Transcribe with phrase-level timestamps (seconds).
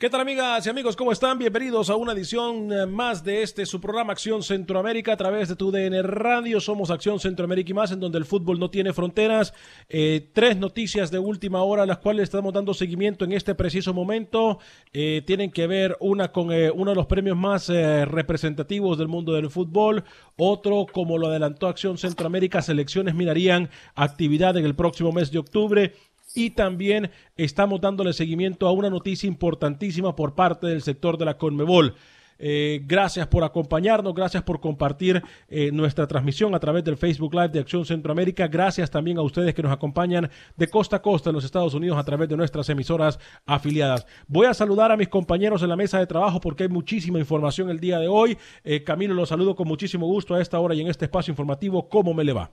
[0.00, 0.94] ¿Qué tal amigas y amigos?
[0.94, 1.40] ¿Cómo están?
[1.40, 5.56] Bienvenidos a una edición eh, más de este su programa Acción Centroamérica a través de
[5.56, 6.60] tu DN Radio.
[6.60, 9.52] Somos Acción Centroamérica y más en donde el fútbol no tiene fronteras.
[9.88, 14.60] Eh, tres noticias de última hora las cuales estamos dando seguimiento en este preciso momento.
[14.92, 19.50] Eh, tienen que ver una con uno de los premios más representativos del mundo del
[19.50, 20.04] fútbol.
[20.36, 25.92] Otro, como lo adelantó Acción Centroamérica, selecciones mirarían actividad en el próximo mes de octubre
[26.38, 31.36] y también estamos dándole seguimiento a una noticia importantísima por parte del sector de la
[31.36, 31.96] Conmebol.
[32.38, 37.48] Eh, gracias por acompañarnos, gracias por compartir eh, nuestra transmisión a través del Facebook Live
[37.48, 38.46] de Acción Centroamérica.
[38.46, 41.98] Gracias también a ustedes que nos acompañan de costa a costa en los Estados Unidos
[41.98, 44.06] a través de nuestras emisoras afiliadas.
[44.28, 47.68] Voy a saludar a mis compañeros en la mesa de trabajo porque hay muchísima información
[47.68, 48.38] el día de hoy.
[48.62, 51.88] Eh, Camilo, los saludo con muchísimo gusto a esta hora y en este espacio informativo.
[51.88, 52.52] ¿Cómo me le va?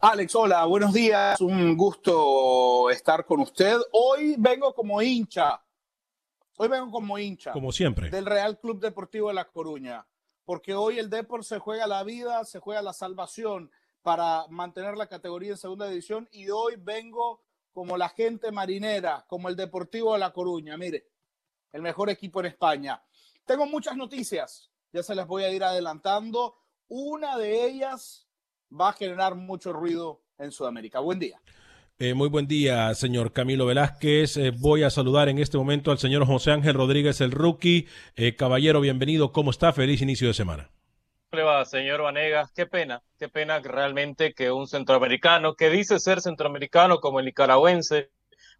[0.00, 1.40] Alex, hola, buenos días.
[1.40, 3.78] Un gusto estar con usted.
[3.90, 5.60] Hoy vengo como hincha.
[6.56, 7.50] Hoy vengo como hincha.
[7.50, 8.08] Como siempre.
[8.08, 10.06] Del Real Club Deportivo de La Coruña.
[10.44, 13.72] Porque hoy el Depor se juega la vida, se juega la salvación
[14.02, 16.28] para mantener la categoría en segunda división.
[16.30, 17.42] Y hoy vengo
[17.72, 20.76] como la gente marinera, como el Deportivo de La Coruña.
[20.76, 21.08] Mire,
[21.72, 23.02] el mejor equipo en España.
[23.44, 24.70] Tengo muchas noticias.
[24.92, 26.54] Ya se las voy a ir adelantando.
[26.86, 28.27] Una de ellas
[28.70, 31.00] va a generar mucho ruido en Sudamérica.
[31.00, 31.40] Buen día.
[32.00, 34.36] Eh, muy buen día, señor Camilo Velázquez.
[34.36, 37.88] Eh, voy a saludar en este momento al señor José Ángel Rodríguez, el rookie.
[38.14, 39.32] Eh, caballero, bienvenido.
[39.32, 39.72] ¿Cómo está?
[39.72, 40.70] Feliz inicio de semana.
[41.30, 42.52] ¿Cómo le va, señor Vanegas?
[42.52, 48.10] Qué pena, qué pena realmente que un centroamericano que dice ser centroamericano como el nicaragüense,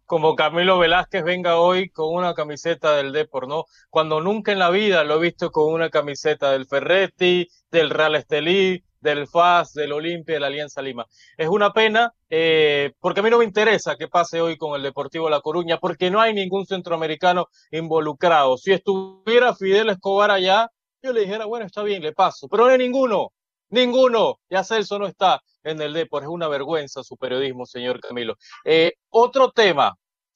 [0.05, 3.65] como Camilo Velázquez venga hoy con una camiseta del Depor, ¿no?
[3.89, 8.15] Cuando nunca en la vida lo he visto con una camiseta del Ferretti, del Real
[8.15, 11.05] Estelí, del FAS, del Olimpia, de la Alianza Lima.
[11.37, 14.83] Es una pena eh, porque a mí no me interesa que pase hoy con el
[14.83, 18.57] Deportivo La Coruña porque no hay ningún centroamericano involucrado.
[18.57, 20.69] Si estuviera Fidel Escobar allá,
[21.01, 23.31] yo le dijera, bueno, está bien, le paso, pero no hay ninguno,
[23.69, 24.39] ninguno.
[24.49, 28.35] Ya Celso no está en el Depor, es una vergüenza su periodismo, señor Camilo.
[28.65, 29.95] Eh, otro tema,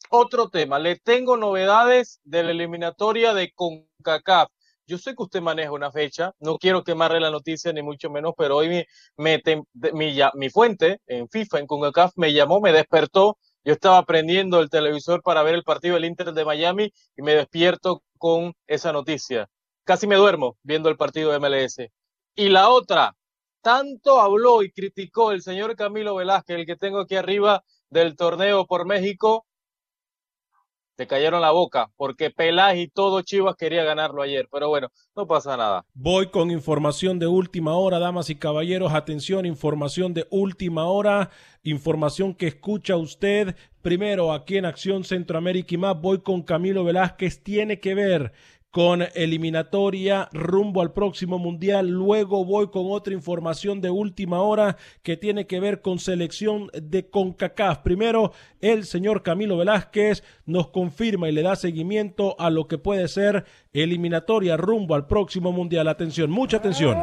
[0.10, 4.50] otro tema, le tengo novedades de la eliminatoria de CONCACAF.
[4.86, 8.34] Yo sé que usted maneja una fecha, no quiero quemarle la noticia ni mucho menos,
[8.38, 8.84] pero hoy mi,
[9.18, 13.38] mi, mi fuente en FIFA, en CONCACAF, me llamó, me despertó.
[13.64, 17.34] Yo estaba prendiendo el televisor para ver el partido del Inter de Miami y me
[17.34, 19.50] despierto con esa noticia.
[19.86, 21.90] Casi me duermo viendo el partido de MLS.
[22.36, 23.16] Y la otra,
[23.62, 28.66] tanto habló y criticó el señor Camilo Velázquez, el que tengo aquí arriba del torneo
[28.66, 29.46] por México,
[30.96, 35.28] te cayeron la boca, porque Pelás y todo Chivas quería ganarlo ayer, pero bueno, no
[35.28, 35.86] pasa nada.
[35.94, 41.30] Voy con información de última hora, damas y caballeros, atención, información de última hora,
[41.64, 47.44] información que escucha usted primero aquí en Acción Centroamérica y más, voy con Camilo Velázquez,
[47.44, 48.32] tiene que ver
[48.74, 51.90] con eliminatoria rumbo al próximo mundial.
[51.90, 57.08] Luego voy con otra información de última hora que tiene que ver con selección de
[57.08, 57.84] CONCACAF.
[57.84, 63.08] Primero, el señor Camilo Velázquez nos confirma y le da seguimiento a lo que puede
[63.08, 65.88] ser eliminatoria rumbo al próximo mundial.
[65.88, 66.98] Atención, mucha atención.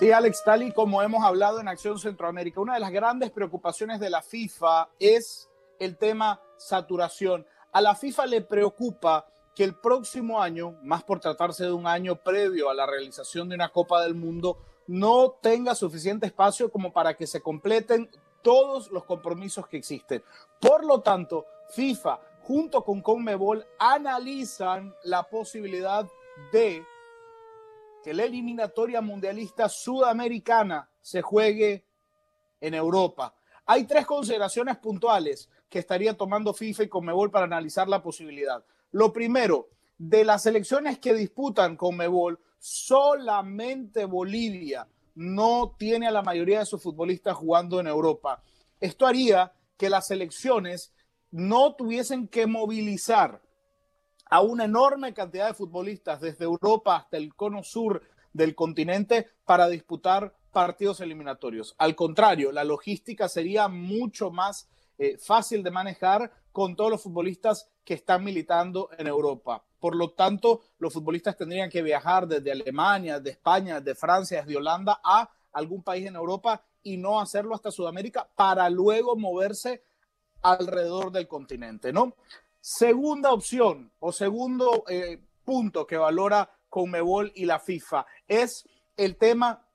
[0.00, 4.00] Sí, Alex, tal y como hemos hablado en Acción Centroamérica, una de las grandes preocupaciones
[4.00, 7.46] de la FIFA es el tema saturación.
[7.70, 12.16] A la FIFA le preocupa que el próximo año, más por tratarse de un año
[12.16, 14.56] previo a la realización de una Copa del Mundo,
[14.86, 18.08] no tenga suficiente espacio como para que se completen
[18.40, 20.24] todos los compromisos que existen.
[20.62, 21.44] Por lo tanto,
[21.74, 26.08] FIFA junto con Conmebol analizan la posibilidad
[26.52, 26.86] de
[28.02, 31.84] que la eliminatoria mundialista sudamericana se juegue
[32.60, 33.34] en Europa.
[33.66, 38.64] Hay tres consideraciones puntuales que estaría tomando FIFA y Conmebol para analizar la posibilidad.
[38.90, 46.60] Lo primero, de las elecciones que disputan Conmebol, solamente Bolivia no tiene a la mayoría
[46.60, 48.42] de sus futbolistas jugando en Europa.
[48.80, 50.92] Esto haría que las elecciones
[51.30, 53.40] no tuviesen que movilizar
[54.30, 59.68] a una enorme cantidad de futbolistas desde Europa hasta el cono sur del continente para
[59.68, 61.74] disputar partidos eliminatorios.
[61.78, 64.68] Al contrario, la logística sería mucho más
[64.98, 69.64] eh, fácil de manejar con todos los futbolistas que están militando en Europa.
[69.80, 74.58] Por lo tanto, los futbolistas tendrían que viajar desde Alemania, de España, de Francia, desde
[74.58, 79.82] Holanda a algún país en Europa y no hacerlo hasta Sudamérica para luego moverse
[80.42, 82.14] alrededor del continente, ¿no?
[82.60, 89.66] Segunda opción o segundo eh, punto que valora Conmebol y la FIFA es el tema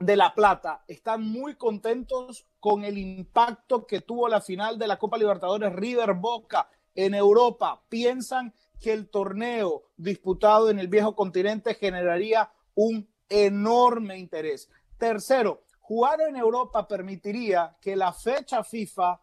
[0.00, 0.84] de la plata.
[0.88, 6.14] Están muy contentos con el impacto que tuvo la final de la Copa Libertadores River
[6.14, 7.82] Boca en Europa.
[7.88, 14.68] Piensan que el torneo disputado en el viejo continente generaría un enorme interés.
[14.98, 19.20] Tercero, jugar en Europa permitiría que la fecha FIFA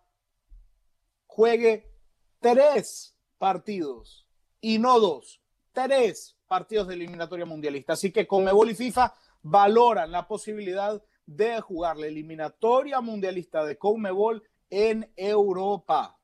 [1.27, 1.92] juegue
[2.43, 4.27] tres partidos
[4.59, 5.41] y no dos,
[5.71, 7.93] tres partidos de eliminatoria mundialista.
[7.93, 14.43] Así que Conmebol y FIFA valoran la posibilidad de jugar la eliminatoria mundialista de Conmebol
[14.69, 16.17] en Europa.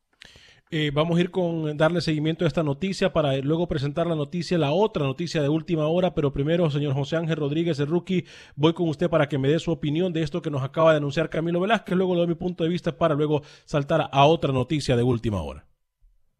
[0.72, 4.58] Eh, vamos a ir con darle seguimiento a esta noticia para luego presentar la noticia,
[4.58, 8.26] la otra noticia de última hora, pero primero, señor José Ángel Rodríguez, el rookie,
[8.56, 10.98] voy con usted para que me dé su opinión de esto que nos acaba de
[10.98, 14.52] anunciar Camilo Velázquez, luego le doy mi punto de vista para luego saltar a otra
[14.52, 15.66] noticia de última hora.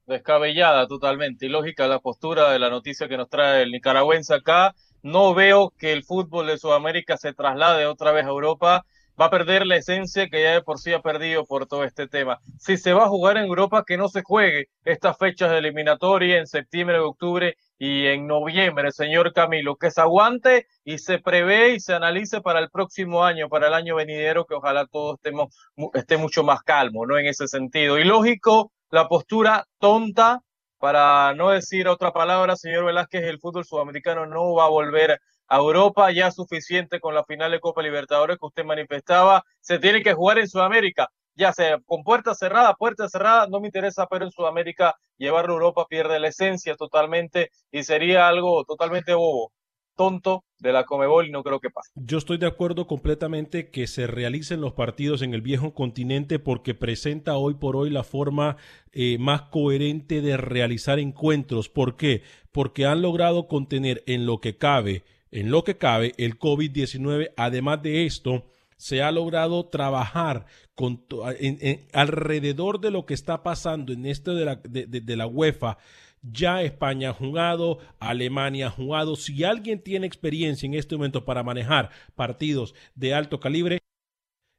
[0.10, 4.74] Descabellada totalmente, y lógica la postura de la noticia que nos trae el nicaragüense acá.
[5.04, 8.84] No veo que el fútbol de Sudamérica se traslade otra vez a Europa
[9.20, 12.08] va a perder la esencia que ya de por sí ha perdido por todo este
[12.08, 12.40] tema.
[12.58, 16.38] Si se va a jugar en Europa, que no se juegue estas fechas de eliminatoria
[16.38, 21.80] en septiembre, octubre y en noviembre, señor Camilo, que se aguante y se prevé y
[21.80, 25.54] se analice para el próximo año, para el año venidero, que ojalá todo estemos,
[25.94, 27.18] esté mucho más calmo, ¿no?
[27.18, 28.00] En ese sentido.
[28.00, 30.42] Y lógico, la postura tonta,
[30.80, 35.58] para no decir otra palabra, señor Velázquez, el fútbol sudamericano no va a volver a
[35.58, 40.14] Europa, ya suficiente con la final de Copa Libertadores que usted manifestaba, se tiene que
[40.14, 44.32] jugar en Sudamérica, ya sea con puerta cerrada, puerta cerrada, no me interesa, pero en
[44.32, 49.52] Sudamérica llevarlo a Europa pierde la esencia totalmente y sería algo totalmente bobo
[50.00, 51.92] tonto de la Comebol y no creo que pase.
[51.96, 56.74] Yo estoy de acuerdo completamente que se realicen los partidos en el viejo continente porque
[56.74, 58.56] presenta hoy por hoy la forma
[58.94, 61.68] eh, más coherente de realizar encuentros.
[61.68, 62.24] ¿Por qué?
[62.54, 67.34] Porque han logrado contener en lo que cabe en lo que cabe el COVID-19.
[67.38, 68.46] Además de esto,
[68.78, 71.06] se ha logrado trabajar con
[71.94, 75.78] alrededor de lo que está pasando en esto de la, de, la UEFA.
[76.22, 79.16] Ya España ha jugado, Alemania ha jugado.
[79.16, 83.80] Si alguien tiene experiencia en este momento para manejar partidos de alto calibre,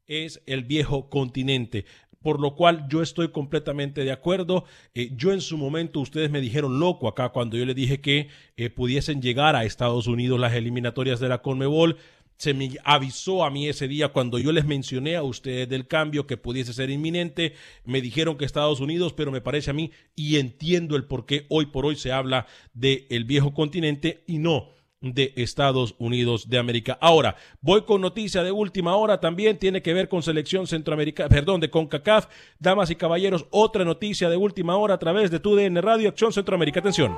[0.07, 1.85] es el viejo continente
[2.23, 4.65] por lo cual yo estoy completamente de acuerdo.
[4.95, 8.29] Eh, yo en su momento, ustedes me dijeron loco acá cuando yo les dije que
[8.57, 11.97] eh, pudiesen llegar a Estados Unidos las eliminatorias de la Conmebol.
[12.41, 16.27] Se me avisó a mí ese día cuando yo les mencioné a ustedes del cambio
[16.27, 17.53] que pudiese ser inminente.
[17.85, 21.45] Me dijeron que Estados Unidos, pero me parece a mí y entiendo el por qué
[21.51, 24.71] hoy por hoy se habla del el viejo continente y no
[25.03, 26.97] de Estados Unidos de América.
[27.03, 31.61] Ahora, voy con noticia de última hora, también tiene que ver con selección centroamericana, perdón,
[31.61, 32.27] de CONCACAF.
[32.59, 36.33] Damas y caballeros, otra noticia de última hora a través de tu DN Radio Acción
[36.33, 36.81] Centroamérica.
[36.81, 37.15] Atención.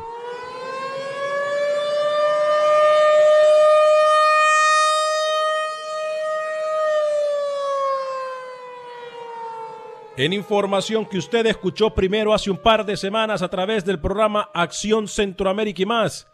[10.16, 14.50] En información que usted escuchó primero hace un par de semanas a través del programa
[14.52, 16.28] Acción Centroamérica y más,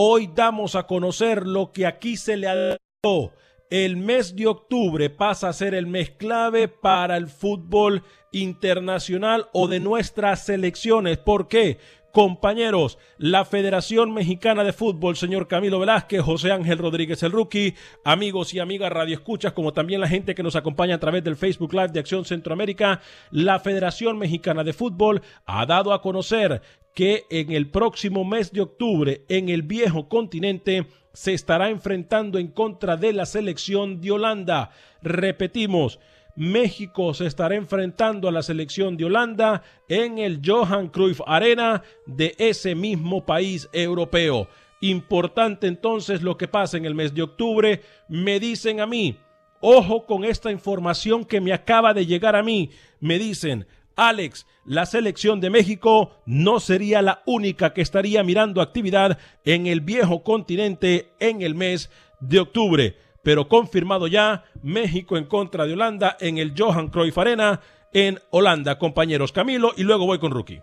[0.00, 3.32] Hoy damos a conocer lo que aquí se le dado.
[3.68, 9.66] El mes de octubre pasa a ser el mes clave para el fútbol internacional o
[9.66, 11.18] de nuestras selecciones.
[11.18, 11.78] ¿Por qué?
[12.12, 18.54] Compañeros, la Federación Mexicana de Fútbol, señor Camilo Velázquez, José Ángel Rodríguez el Rookie, amigos
[18.54, 21.74] y amigas Radio Escuchas, como también la gente que nos acompaña a través del Facebook
[21.74, 26.62] Live de Acción Centroamérica, la Federación Mexicana de Fútbol ha dado a conocer
[26.94, 32.48] que en el próximo mes de octubre en el viejo continente se estará enfrentando en
[32.48, 34.70] contra de la selección de Holanda.
[35.02, 36.00] Repetimos,
[36.38, 42.36] México se estará enfrentando a la selección de Holanda en el Johan Cruyff Arena de
[42.38, 44.46] ese mismo país europeo.
[44.80, 47.82] Importante entonces lo que pasa en el mes de octubre.
[48.08, 49.18] Me dicen a mí,
[49.60, 52.70] Ojo con esta información que me acaba de llegar a mí.
[53.00, 53.66] Me dicen,
[53.96, 59.80] Alex, la selección de México no sería la única que estaría mirando actividad en el
[59.80, 61.90] viejo continente en el mes
[62.20, 62.96] de octubre.
[63.22, 67.60] Pero confirmado ya, México en contra de Holanda en el Johan Cruyff Arena
[67.92, 70.62] en Holanda, compañeros Camilo, y luego voy con Rookie.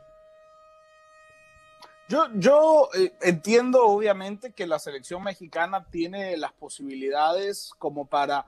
[2.07, 8.45] Yo, eh, entiendo obviamente que la selección mexicana tiene las posibilidades como para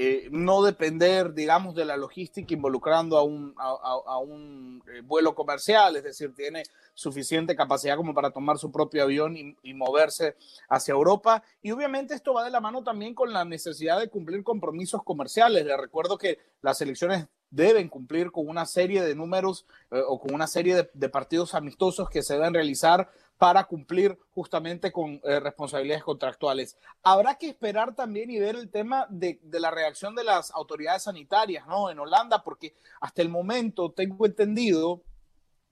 [0.00, 5.96] eh, no depender, digamos, de la logística involucrando a un, a, un eh, vuelo comercial,
[5.96, 6.62] es decir, tiene
[6.94, 10.36] suficiente capacidad como para tomar su propio avión y, moverse
[10.68, 11.42] hacia Europa.
[11.62, 15.66] Y obviamente esto va de la mano también con la necesidad de cumplir compromisos comerciales.
[15.66, 20.32] Les recuerdo que las elecciones deben cumplir con una serie de números eh, o con
[20.32, 26.02] una serie de, partidos amistosos que se deben realizar para cumplir justamente con eh, responsabilidades
[26.02, 26.76] contractuales.
[27.02, 31.04] Habrá que esperar también y ver el tema de, de, la reacción de las autoridades
[31.04, 31.88] sanitarias ¿no?
[31.88, 35.02] en Holanda, porque hasta el momento tengo entendido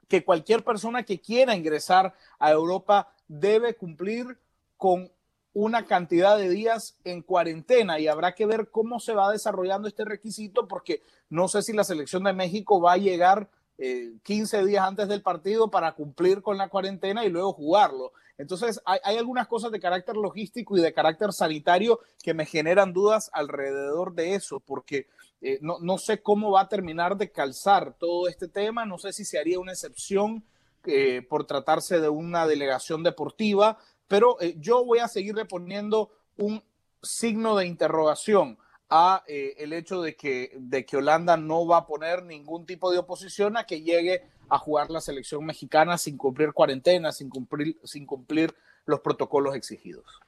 [0.08, 4.38] que cualquier persona que quiera ingresar a Europa debe cumplir
[4.76, 5.10] con
[5.52, 10.04] una cantidad de días en cuarentena y habrá que ver cómo se va desarrollando este
[10.04, 14.84] requisito porque no sé si la selección de México va a llegar 15 eh, días
[14.84, 18.12] antes del partido para cumplir con la cuarentena y luego jugarlo.
[18.38, 23.30] Entonces, hay, algunas cosas de carácter logístico y de carácter sanitario que me generan dudas
[23.32, 25.08] alrededor de eso, porque
[25.40, 29.12] eh, no, no, sé cómo va a terminar de calzar todo este tema, no sé
[29.12, 30.44] si se haría una excepción
[30.88, 36.62] eh, por tratarse de una delegación deportiva, pero eh, yo voy a seguir reponiendo un
[37.02, 38.56] signo de interrogación
[38.88, 42.90] a eh, el hecho de que, de que Holanda no va a poner ningún tipo
[42.90, 47.78] de oposición a que llegue a jugar la selección mexicana sin cumplir cuarentena, sin cumplir,
[47.84, 50.20] sin cumplir los protocolos exigidos.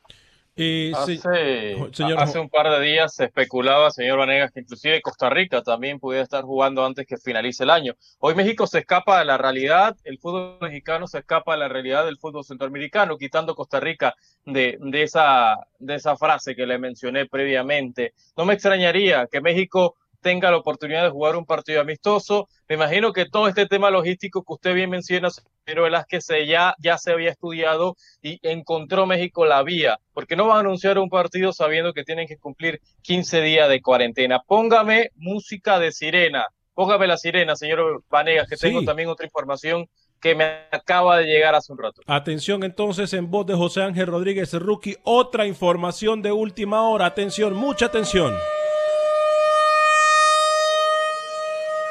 [0.61, 6.00] Eh, hace, un par de días se especulaba, señor Vanegas, que inclusive Costa Rica también
[6.00, 7.95] pudiera estar jugando antes que finalice el año.
[8.19, 12.05] Hoy México se escapa de la realidad, el fútbol mexicano se escapa de la realidad
[12.07, 17.27] del fútbol centroamericano, quitando Costa Rica de, de, esa, de esa frase que le mencioné
[17.27, 18.15] previamente.
[18.37, 22.49] No me extrañaría que México tenga la oportunidad de jugar un partido amistoso.
[22.69, 26.99] Me imagino que todo este tema logístico que usted bien menciona, señor Velázquez, ya, ya
[26.99, 31.53] se había estudiado y encontró México la vía, porque no van a anunciar un partido
[31.53, 34.41] sabiendo que tienen que cumplir 15 días de cuarentena.
[34.47, 39.89] Póngame música de sirena, póngame la sirena, señor Vanegas, que tengo también otra información
[40.21, 42.03] que me acaba de llegar hace un rato.
[42.07, 47.07] Atención entonces en voz de José Ángel Rodríguez Rookie, otra información de última hora.
[47.07, 48.35] Atención, mucha atención.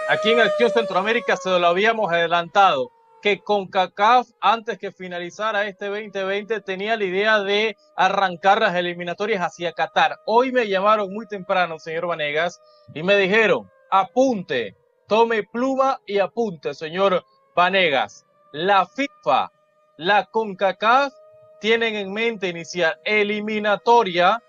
[0.09, 5.87] Aquí en Acción Centroamérica se lo habíamos adelantado que con CACAF, antes que finalizara este
[5.87, 10.15] 2020, tenía la idea de arrancar las eliminatorias hacia Qatar.
[10.25, 12.61] Hoy me llamaron muy temprano, señor Vanegas,
[12.93, 14.77] y me dijeron, apunte,
[15.09, 18.25] tome pluma y apunte, señor Vanegas.
[18.53, 19.51] La FIFA,
[19.97, 21.11] la CONCACAF
[21.59, 24.41] tienen en mente iniciar eliminatoria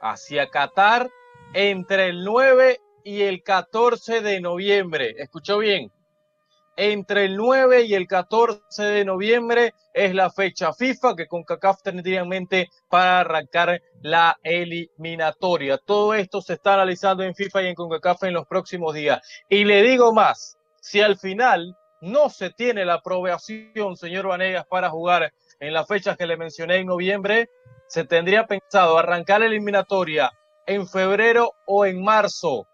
[0.00, 1.10] hacia Qatar
[1.52, 5.14] entre el 9 y el 14 de noviembre.
[5.16, 5.90] ¿Escuchó bien?
[6.76, 11.80] Entre el 9 y el 14 de noviembre es la fecha FIFA que con CACAF
[11.82, 15.78] tendría en mente para arrancar la eliminatoria.
[15.78, 19.22] Todo esto se está analizando en FIFA y en CONCACAF en los próximos días.
[19.48, 24.90] Y le digo más, si al final no se tiene la aprobación, señor Vanegas, para
[24.90, 27.48] jugar en las fechas que le mencioné en noviembre,
[27.86, 30.30] se tendría pensado arrancar la eliminatoria
[30.66, 32.66] en febrero o en marzo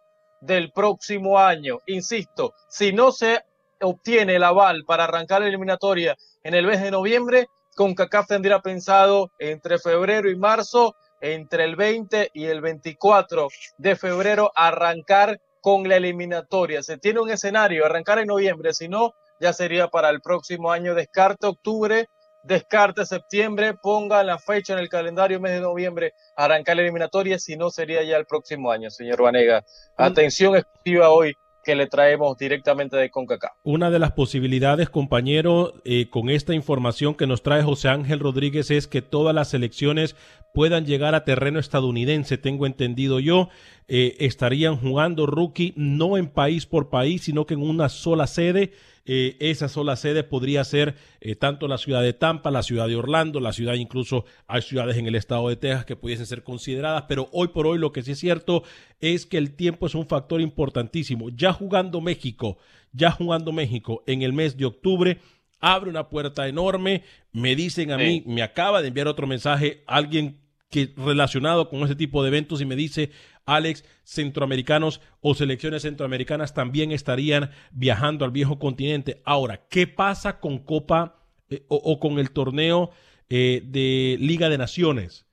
[0.45, 1.79] del próximo año.
[1.87, 3.43] Insisto, si no se
[3.81, 7.47] obtiene el aval para arrancar la eliminatoria en el mes de noviembre,
[7.77, 13.49] CONCACAF tendría pensado entre febrero y marzo, entre el 20 y el 24
[13.79, 16.83] de febrero, arrancar con la eliminatoria.
[16.83, 20.95] Se tiene un escenario, arrancar en noviembre, si no, ya sería para el próximo año,
[20.95, 22.07] descarte octubre
[22.45, 27.57] descarte septiembre, ponga la fecha en el calendario mes de noviembre, arrancar la eliminatoria, si
[27.57, 29.65] no sería ya el próximo año, señor Vanega.
[29.97, 31.35] Atención exclusiva hoy
[31.65, 33.53] que le traemos directamente de CONCACAF.
[33.65, 38.71] Una de las posibilidades, compañero, eh, con esta información que nos trae José Ángel Rodríguez
[38.71, 40.15] es que todas las elecciones
[40.53, 43.49] puedan llegar a terreno estadounidense, tengo entendido yo.
[43.87, 48.73] Eh, estarían jugando rookie no en país por país, sino que en una sola sede
[49.07, 52.97] eh, esa sola sede podría ser eh, tanto la ciudad de Tampa, la ciudad de
[52.97, 57.05] Orlando, la ciudad incluso hay ciudades en el estado de Texas que pudiesen ser consideradas,
[57.07, 58.63] pero hoy por hoy lo que sí es cierto
[59.01, 61.29] es que el tiempo es un factor importantísimo.
[61.29, 62.57] Ya jugando México,
[62.93, 65.19] ya jugando México en el mes de octubre,
[65.61, 67.03] abre una puerta enorme.
[67.33, 71.95] Me dicen a mí, me acaba de enviar otro mensaje alguien que relacionado con ese
[71.95, 73.11] tipo de eventos y me dice,
[73.47, 79.21] Alex, centroamericanos o selecciones centroamericanas también estarían viajando al viejo continente.
[79.25, 81.17] Ahora, ¿qué pasa con Copa
[81.51, 82.91] eh, o, con el torneo
[83.29, 85.27] eh, de Liga de Naciones?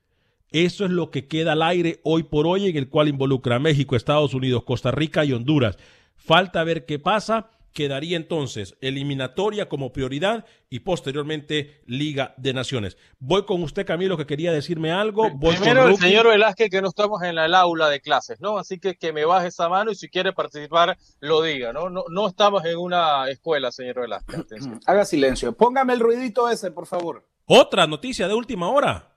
[0.52, 3.60] Eso es lo que queda al aire hoy por hoy, en el cual involucra a
[3.60, 5.78] México, Estados Unidos, Costa Rica y Honduras.
[6.18, 12.98] Falta ver qué pasa quedaría entonces eliminatoria como prioridad y posteriormente Liga de Naciones.
[13.20, 15.30] Voy con usted, Camilo, que quería decirme algo.
[15.40, 18.58] Primero, el señor Velázquez, que no estamos en el aula de clases, ¿no?
[18.58, 21.90] Así que que me baje esa mano y si quiere participar, lo diga, ¿no?
[21.90, 24.46] No, no estamos en una escuela, señor Velázquez.
[24.86, 25.54] Haga silencio.
[25.54, 27.28] Póngame el ruidito ese, por favor.
[27.46, 29.08] Otra noticia de última hora.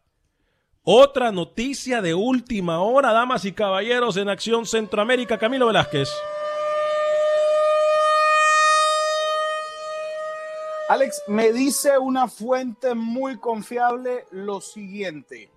[0.83, 5.39] Otra noticia de última hora, damas y caballeros, en Acción Centroamérica.
[5.39, 6.11] Camilo Velázquez.
[10.87, 15.51] Alex, me dice una fuente muy confiable lo siguiente.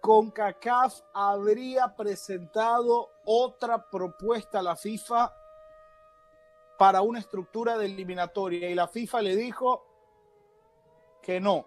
[0.00, 5.32] CONCACAF habría presentado otra propuesta a la FIFA
[6.76, 9.86] para una estructura de eliminatoria y la FIFA le dijo
[11.22, 11.66] que no.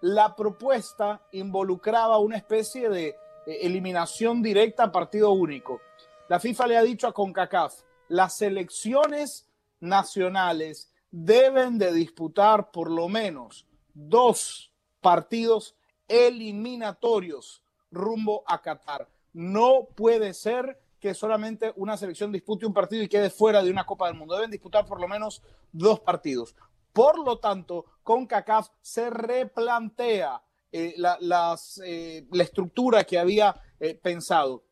[0.00, 5.80] La propuesta involucraba una especie de eliminación directa a partido único.
[6.28, 7.74] La FIFA le ha dicho a CONCACAF,
[8.06, 9.48] las selecciones
[9.80, 15.76] nacionales deben de disputar por lo menos dos partidos
[16.08, 19.08] eliminatorios rumbo a Qatar.
[19.32, 23.86] No puede ser que solamente una selección dispute un partido y quede fuera de una
[23.86, 24.34] Copa del Mundo.
[24.34, 26.54] Deben disputar por lo menos dos partidos.
[26.92, 34.64] Por lo tanto, con CACAF se replantea eh, eh, la, estructura que había eh, pensado.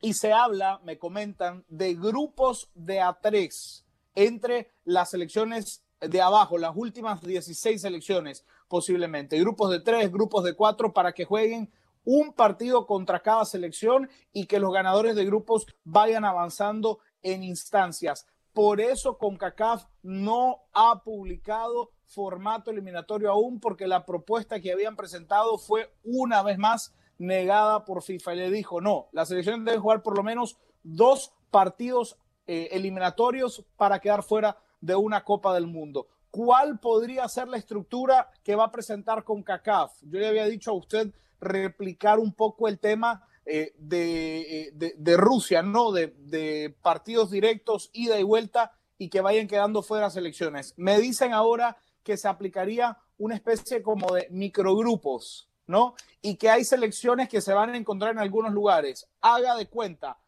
[0.00, 3.84] Y se habla, me comentan, de grupos de a tres
[4.26, 10.54] entre las selecciones de abajo, las últimas 16 selecciones posiblemente, grupos de tres, grupos de
[10.54, 11.70] cuatro, para que jueguen
[12.04, 18.26] un partido contra cada selección y que los ganadores de grupos vayan avanzando en instancias.
[18.52, 25.56] Por eso CONCACAF no ha publicado formato eliminatorio aún porque la propuesta que habían presentado
[25.56, 30.02] fue una vez más negada por FIFA y le dijo, no, las selecciones deben jugar
[30.02, 36.08] por lo menos dos partidos eh, eliminatorios para quedar fuera de una Copa del Mundo.
[36.30, 39.92] ¿Cuál podría ser la estructura que va a presentar con CACAF?
[40.02, 45.62] Yo le había dicho a usted replicar un poco el tema eh, eh, de, Rusia,
[45.62, 45.90] ¿no?
[45.90, 50.74] De, de, partidos directos, ida y vuelta y que vayan quedando fuera selecciones.
[50.76, 55.94] Me dicen ahora que se aplicaría una especie como de microgrupos, ¿no?
[56.22, 59.08] Y que hay selecciones que se van a encontrar en algunos lugares.
[59.20, 60.18] Haga de cuenta,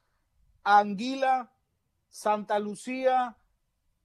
[0.65, 1.52] Anguila,
[2.13, 3.37] Santa Lucía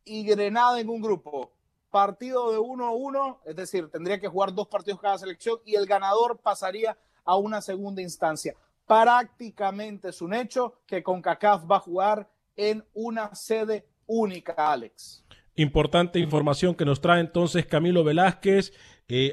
[0.06, 1.52] y Grenada en un grupo.
[1.92, 5.76] Partido de 1 a 1, es decir, tendría que jugar dos partidos cada selección y
[5.76, 8.56] el ganador pasaría a una segunda instancia.
[8.86, 15.26] Prácticamente es un hecho que CONCACAF va a jugar en una sede única, Alex.
[15.56, 18.72] Importante información que nos trae entonces Camilo Velázquez.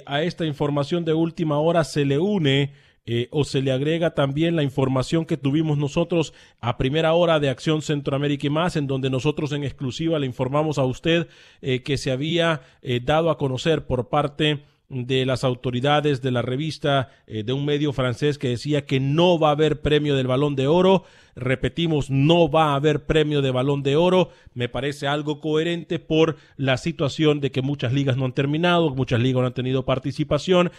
[0.07, 2.75] A esta información de última hora se le une
[3.07, 7.51] eh, o se le agrega también la información que tuvimos nosotros a primera hora de
[7.51, 11.29] Acción Centroamérica y más, en donde nosotros en exclusiva le informamos a usted
[11.61, 16.43] eh, que se había eh, dado a conocer por parte de las autoridades de la
[16.43, 20.57] revista de un medio francés que decía que no va a haber premio del balón
[20.57, 21.05] de oro.
[21.35, 24.29] Repetimos, no va a haber premio de balón de oro.
[24.53, 29.21] Me parece algo coherente por la situación de que muchas ligas no han terminado, muchas
[29.21, 30.71] ligas no han tenido participación.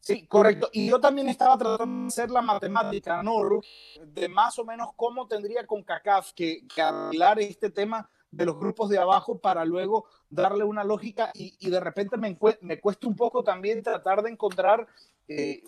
[0.00, 0.70] Sí, correcto.
[0.72, 3.42] Y yo también estaba tratando de hacer la matemática, ¿no?
[4.06, 8.58] De más o menos cómo tendría con CACAF que, que arreglar este tema de los
[8.58, 13.08] grupos de abajo para luego darle una lógica y, y de repente me, me, cuesta
[13.08, 14.86] un poco también tratar de encontrar
[15.26, 15.62] eh,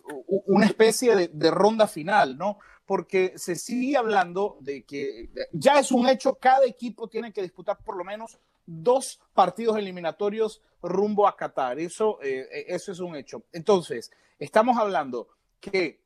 [0.47, 2.59] una especie de, de, ronda final, ¿no?
[2.87, 7.79] Porque se sigue hablando de que ya es un hecho, cada equipo tiene que disputar
[7.85, 11.79] por lo menos dos partidos eliminatorios rumbo a Qatar.
[11.79, 13.45] Eso, eh, eso es un hecho.
[13.53, 15.29] Entonces, estamos hablando
[15.61, 16.03] que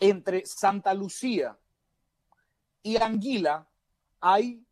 [0.00, 1.56] entre Santa Lucía
[2.82, 3.68] y Anguila
[4.20, 4.64] hay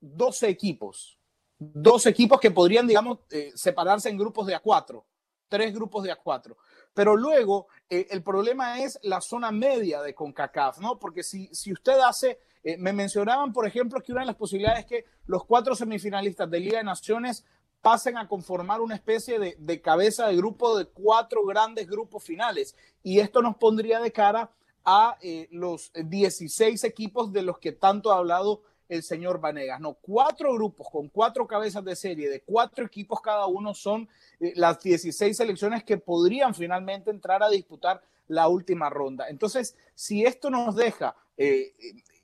[0.00, 1.18] 12 equipos.
[1.58, 5.06] 12 equipos que podrían, digamos, eh, separarse en grupos de a cuatro,
[5.48, 6.58] tres grupos de a cuatro.
[6.92, 10.98] Pero luego eh, el problema es la zona media de CONCACAF, ¿no?
[10.98, 14.80] Porque si, si usted hace eh, me mencionaban, por ejemplo, que una de las posibilidades
[14.80, 17.44] es que los cuatro semifinalistas de Liga de Naciones
[17.86, 22.74] pasen a conformar una especie de, cabeza de grupo de cuatro grandes grupos finales.
[23.04, 24.50] Y esto nos pondría de cara
[24.84, 29.80] a eh, los 16 equipos de los que tanto ha hablado el señor Vanegas.
[29.80, 34.08] No, cuatro grupos con cuatro cabezas de serie de cuatro equipos cada uno son
[34.40, 39.28] eh, las 16 selecciones que podrían finalmente entrar a disputar la última ronda.
[39.28, 41.14] Entonces, si esto nos deja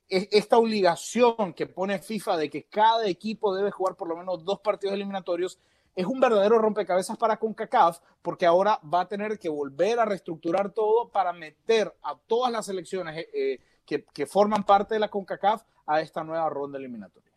[0.09, 4.59] esta obligación que pone FIFA de que cada equipo debe jugar por lo menos dos
[4.59, 5.59] partidos eliminatorios,
[5.95, 10.71] es un verdadero rompecabezas para CONCACAF, porque ahora va a tener que volver a reestructurar
[10.71, 15.09] todo para meter a todas las selecciones eh, eh, que, que, forman parte de la
[15.09, 17.31] CONCACAF a esta nueva ronda eliminatoria.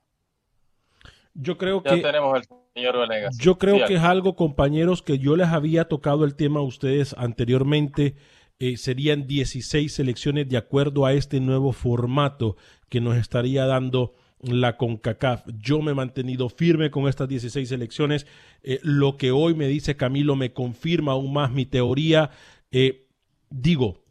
[1.34, 3.36] Yo creo ya que tenemos al señor Venegas.
[3.36, 6.62] Yo creo Sí, que es algo, compañeros, que yo les había tocado el tema a
[6.62, 8.14] ustedes anteriormente.
[8.58, 12.56] Eh, serían 16 selecciones de acuerdo a este nuevo formato
[12.88, 15.46] que nos estaría dando la CONCACAF.
[15.58, 18.26] Yo me he mantenido firme con estas 16 selecciones.
[18.62, 22.30] Eh, lo que hoy me dice Camilo me confirma aún más mi teoría.
[22.70, 23.06] Eh,
[23.50, 24.04] digo,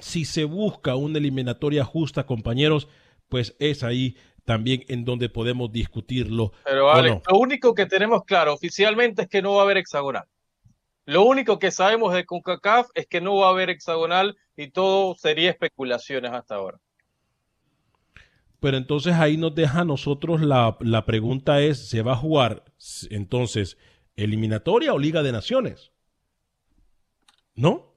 [0.00, 2.88] si se busca una eliminatoria justa, compañeros,
[3.28, 6.52] pues es ahí también en donde podemos discutirlo.
[6.64, 7.22] Pero ¿o Alex, no?
[7.32, 10.24] lo único que tenemos claro oficialmente es que no va a haber hexagonal.
[11.06, 15.14] Lo único que sabemos de CONCACAF es que no va a haber hexagonal y todo
[15.16, 16.78] sería especulaciones hasta ahora.
[18.60, 22.64] Pero entonces ahí nos deja a nosotros la, la pregunta es, ¿se va a jugar
[23.10, 23.76] entonces
[24.16, 25.92] eliminatoria o Liga de Naciones?
[27.54, 27.92] ¿No?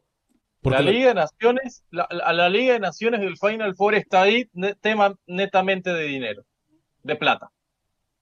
[0.62, 4.24] Porque la Liga de Naciones, la, la- la Liga de Naciones del Final Four está
[4.24, 6.44] ahí ne- tema netamente de dinero,
[7.04, 7.50] de plata.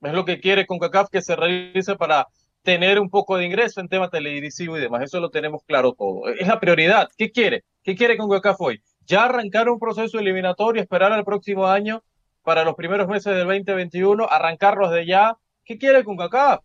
[0.02, 2.28] Es lo que quiere CONCACAF que se realice para
[2.65, 5.04] tener un poco de ingreso en tema televisivo y demás.
[5.04, 6.28] Eso lo tenemos claro todo.
[6.28, 7.08] Es la prioridad.
[7.17, 7.63] ¿Qué quiere?
[7.84, 8.82] ¿Qué quiere CONCACAF hoy?
[9.06, 12.04] Ya arrancar un proceso eliminatorio, esperar al próximo año
[12.43, 15.38] para los primeros meses del 2021, arrancarlos de ya.
[15.63, 16.62] ¿Qué quiere CONCACAF?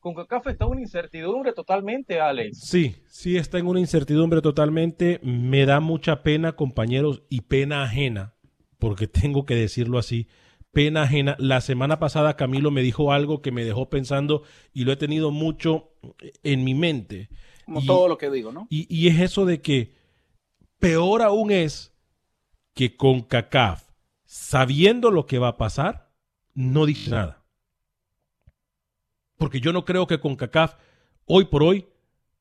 [0.00, 2.58] CONCACAF está en una incertidumbre totalmente, Alex.
[2.58, 5.20] Sí, sí está en una incertidumbre totalmente.
[5.22, 8.34] Me da mucha pena, compañeros, y pena ajena,
[8.78, 10.26] porque tengo que decirlo así.
[10.74, 11.36] Pena ajena.
[11.38, 15.30] La semana pasada Camilo me dijo algo que me dejó pensando y lo he tenido
[15.30, 15.92] mucho
[16.42, 17.30] en mi mente.
[17.64, 18.66] Como Y- todo lo que digo, ¿no?
[18.68, 19.94] Y, y es eso de que
[20.78, 21.94] peor aún es
[22.74, 23.90] que con CACAF,
[24.24, 26.10] sabiendo lo que va a pasar,
[26.54, 27.44] no dice nada.
[29.36, 30.74] Porque yo no creo que con CACAF,
[31.24, 31.86] hoy por hoy,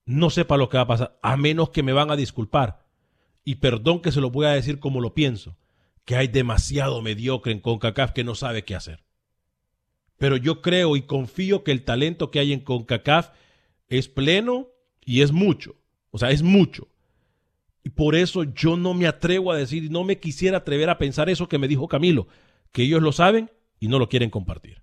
[0.05, 2.85] no sepa lo que va a pasar, a menos que me van a disculpar.
[3.45, 5.57] Y perdón que se lo voy a decir como lo pienso,
[6.05, 9.03] que hay demasiado mediocre en CONCACAF que no sabe qué hacer.
[10.17, 13.31] Pero yo creo y confío que el talento que hay en CONCACAF
[13.87, 14.69] es pleno
[15.01, 15.75] y es mucho.
[16.11, 16.87] O sea, es mucho.
[17.83, 21.29] Y por eso yo no me atrevo a decir, no me quisiera atrever a pensar
[21.29, 22.27] eso que me dijo Camilo,
[22.71, 24.81] que ellos lo saben y no lo quieren compartir.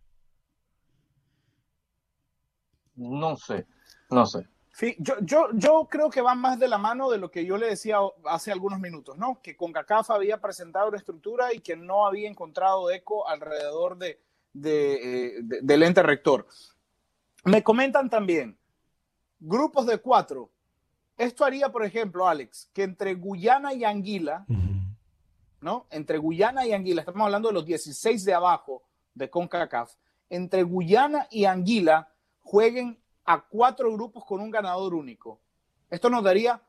[2.96, 3.66] No sé,
[4.10, 4.46] no sé.
[4.80, 7.58] Sí, yo, yo, yo creo que van más de la mano de lo que yo
[7.58, 9.38] le decía hace algunos minutos, ¿no?
[9.42, 14.18] Que CONCACAF había presentado una estructura y que no había encontrado eco alrededor de,
[14.54, 16.46] de, eh, de- del ente rector.
[17.44, 18.56] Me comentan también,
[19.38, 20.50] grupos de cuatro.
[21.18, 24.46] Esto haría, por ejemplo, Alex, que entre Guyana y Anguila,
[25.60, 25.86] ¿no?
[25.90, 29.92] Entre Guyana y Anguila, estamos hablando de los 16 de abajo de CONCACAF,
[30.30, 32.08] entre Guyana y Anguila
[32.40, 32.98] jueguen
[33.30, 35.38] a cuatro grupos con un ganador único.
[35.88, 36.60] Esto nos daría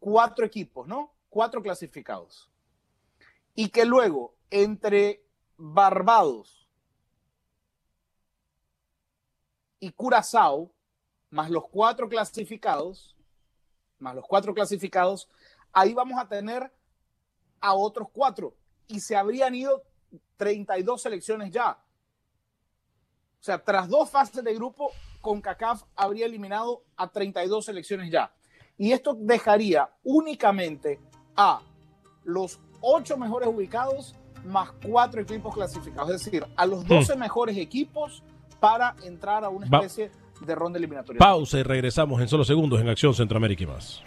[0.00, 1.14] cuatro equipos, ¿no?
[1.28, 2.50] Cuatro clasificados.
[3.54, 5.24] Y que luego, entre
[5.56, 6.68] Barbados
[9.78, 10.72] y Curazao,
[11.30, 13.16] más los cuatro clasificados,
[14.00, 15.28] más los cuatro clasificados,
[15.72, 16.72] ahí vamos a tener
[17.60, 18.56] a otros cuatro.
[18.88, 19.84] Y se habrían ido
[20.38, 21.78] 32 selecciones ya.
[23.40, 28.32] O sea, tras dos fases de grupo, CONCACAF habría eliminado a 32 selecciones ya.
[28.78, 30.98] Y esto dejaría únicamente
[31.36, 31.60] a
[32.24, 36.10] los ocho mejores ubicados más cuatro equipos clasificados.
[36.14, 38.22] Es decir, a los 12 mejores equipos
[38.58, 40.10] para entrar a una Va- especie
[40.46, 41.18] de ronda eliminatoria.
[41.18, 44.02] Pausa y regresamos en solo segundos en Acción Centroamérica y más.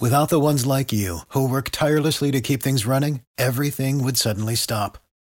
[0.00, 4.54] Without the ones like you, who work tirelessly to keep things running, everything would suddenly
[4.54, 4.98] stop.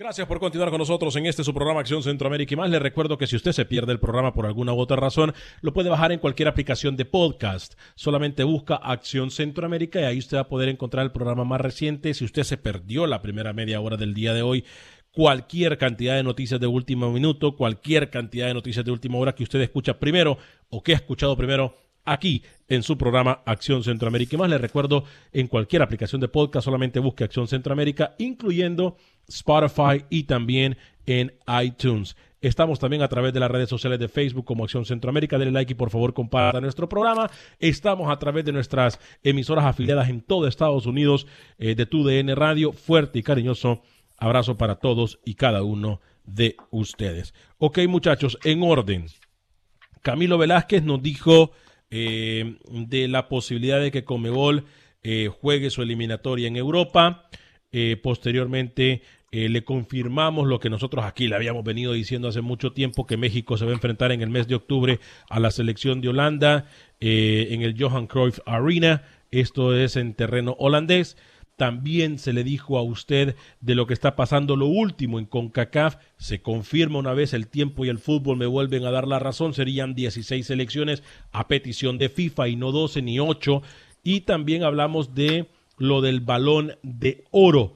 [0.00, 2.70] Gracias por continuar con nosotros en este su programa Acción Centroamérica y más.
[2.70, 5.74] Le recuerdo que si usted se pierde el programa por alguna u otra razón, lo
[5.74, 7.74] puede bajar en cualquier aplicación de podcast.
[7.96, 12.14] Solamente busca Acción Centroamérica y ahí usted va a poder encontrar el programa más reciente.
[12.14, 14.64] Si usted se perdió la primera media hora del día de hoy,
[15.12, 19.42] cualquier cantidad de noticias de último minuto, cualquier cantidad de noticias de última hora que
[19.42, 20.38] usted escucha primero
[20.70, 24.36] o que ha escuchado primero aquí en su programa Acción Centroamérica.
[24.36, 28.96] Y más les recuerdo, en cualquier aplicación de podcast solamente busque Acción Centroamérica, incluyendo
[29.30, 32.16] Spotify y también en iTunes.
[32.40, 35.36] Estamos también a través de las redes sociales de Facebook como Acción Centroamérica.
[35.38, 37.30] Denle like y por favor comparta nuestro programa.
[37.58, 41.26] Estamos a través de nuestras emisoras afiliadas en todo Estados Unidos
[41.58, 42.72] eh, de TUDN Radio.
[42.72, 43.82] Fuerte y cariñoso
[44.16, 47.34] abrazo para todos y cada uno de ustedes.
[47.58, 49.06] Ok muchachos, en orden.
[50.00, 51.52] Camilo Velázquez nos dijo
[51.90, 54.64] eh, de la posibilidad de que Comebol
[55.02, 57.28] eh, juegue su eliminatoria en Europa.
[59.32, 63.16] Eh, le confirmamos lo que nosotros aquí le habíamos venido diciendo hace mucho tiempo, que
[63.16, 66.66] México se va a enfrentar en el mes de octubre a la selección de Holanda
[66.98, 69.02] en el Johan Cruyff Arena.
[69.30, 71.16] Esto es en terreno holandés.
[71.60, 75.96] También se le dijo a usted de lo que está pasando lo último en CONCACAF.
[76.16, 79.52] Se confirma una vez el tiempo y el fútbol me vuelven a dar la razón.
[79.52, 83.62] Serían 16 elecciones a petición de FIFA y no 12 ni 8.
[84.02, 87.74] Y también hablamos de lo del balón de oro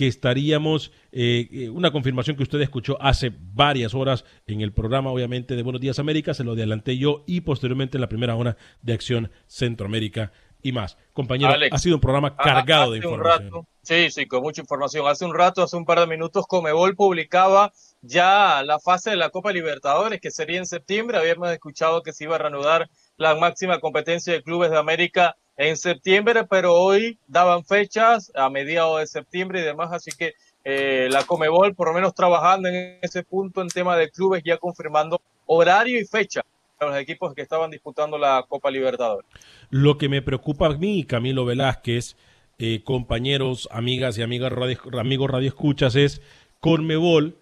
[0.00, 5.10] que estaríamos, eh, eh, una confirmación que usted escuchó hace varias horas en el programa,
[5.10, 8.56] obviamente, de Buenos Días América, se lo adelanté yo y posteriormente en la primera hora
[8.80, 10.32] de Acción Centroamérica
[10.62, 10.96] y más.
[11.12, 13.66] Compañero, ha sido un programa cargado de información.
[13.82, 15.06] sí, sí, con mucha información.
[15.06, 19.28] Hace un rato, hace un par de minutos, Comebol publicaba ya la fase de la
[19.28, 21.18] Copa Libertadores, que sería en septiembre.
[21.18, 25.76] Habíamos escuchado que se iba a reanudar la máxima competencia de clubes de América en
[25.76, 30.32] septiembre, pero hoy daban fechas a mediados de septiembre y demás, así que
[30.64, 34.56] eh, la Comebol por lo menos trabajando en ese punto en tema de clubes, ya
[34.56, 36.42] confirmando horario y fecha
[36.80, 39.28] los equipos que estaban disputando la Copa Libertadores.
[39.68, 42.16] Lo que me preocupa a mí, Camilo Velázquez,
[42.58, 46.22] eh, compañeros, amigas y amigas radio, amigos radioescuchas, es
[46.60, 47.36] Conmebol,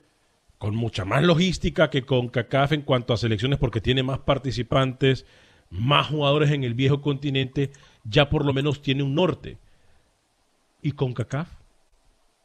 [0.59, 5.25] con mucha más logística que con CACAF en cuanto a selecciones, porque tiene más participantes,
[5.71, 7.71] más jugadores en el viejo continente,
[8.05, 9.59] ya por lo menos tiene un norte.
[10.83, 11.49] ¿Y con CACAF?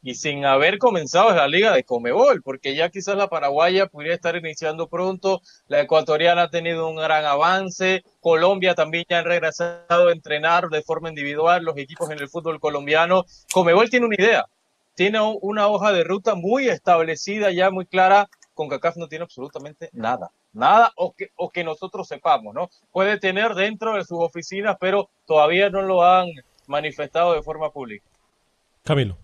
[0.04, 4.36] y sin haber comenzado la liga de Comebol, porque ya quizás la paraguaya podría estar
[4.36, 10.12] iniciando pronto, la ecuatoriana ha tenido un gran avance, Colombia también ya han regresado a
[10.12, 13.24] entrenar de forma individual los equipos en el fútbol colombiano.
[13.50, 14.44] Comebol tiene una idea,
[14.94, 19.90] tiene una hoja de ruta muy establecida, ya muy clara, con CACAF no tiene absolutamente
[19.92, 22.70] nada, nada o que, o que nosotros sepamos, ¿no?
[22.92, 26.28] Puede tener dentro de sus oficinas, pero todavía no lo han
[26.66, 28.06] manifestado de forma pública.
[28.82, 29.16] Camilo.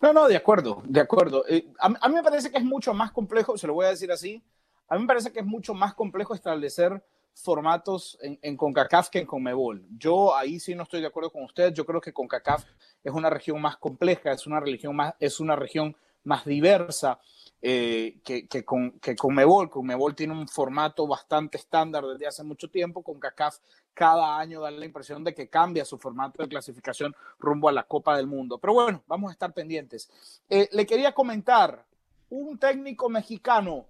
[0.00, 1.44] No, no, de acuerdo, de acuerdo.
[1.48, 4.12] Eh, a, mí me parece que es mucho más complejo, se lo voy a decir
[4.12, 4.42] así,
[4.88, 7.02] a mí me parece que es mucho más complejo establecer
[7.34, 9.84] formatos en, en, CONCACAF que en CONMEBOL.
[9.98, 11.72] Yo ahí sí no estoy de acuerdo con usted.
[11.72, 12.64] Yo creo que CONCACAF
[13.04, 17.18] es una región más compleja, es una, religión más, es una región más diversa
[17.62, 19.70] eh, que, que, con, que CONMEBOL.
[19.70, 23.02] CONMEBOL tiene un formato bastante estándar desde hace mucho tiempo.
[23.02, 23.58] CONCACAF
[23.94, 27.84] cada año da la impresión de que cambia su formato de clasificación rumbo a la
[27.84, 28.58] Copa del Mundo.
[28.58, 30.10] Pero bueno, vamos a estar pendientes.
[30.50, 31.86] Eh, le quería comentar,
[32.28, 33.86] un técnico mexicano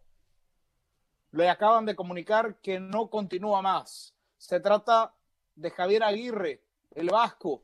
[1.33, 4.15] le acaban de comunicar que no continúa más.
[4.39, 5.13] Se trata
[5.55, 6.63] de Javier Aguirre,
[6.95, 7.63] el vasco,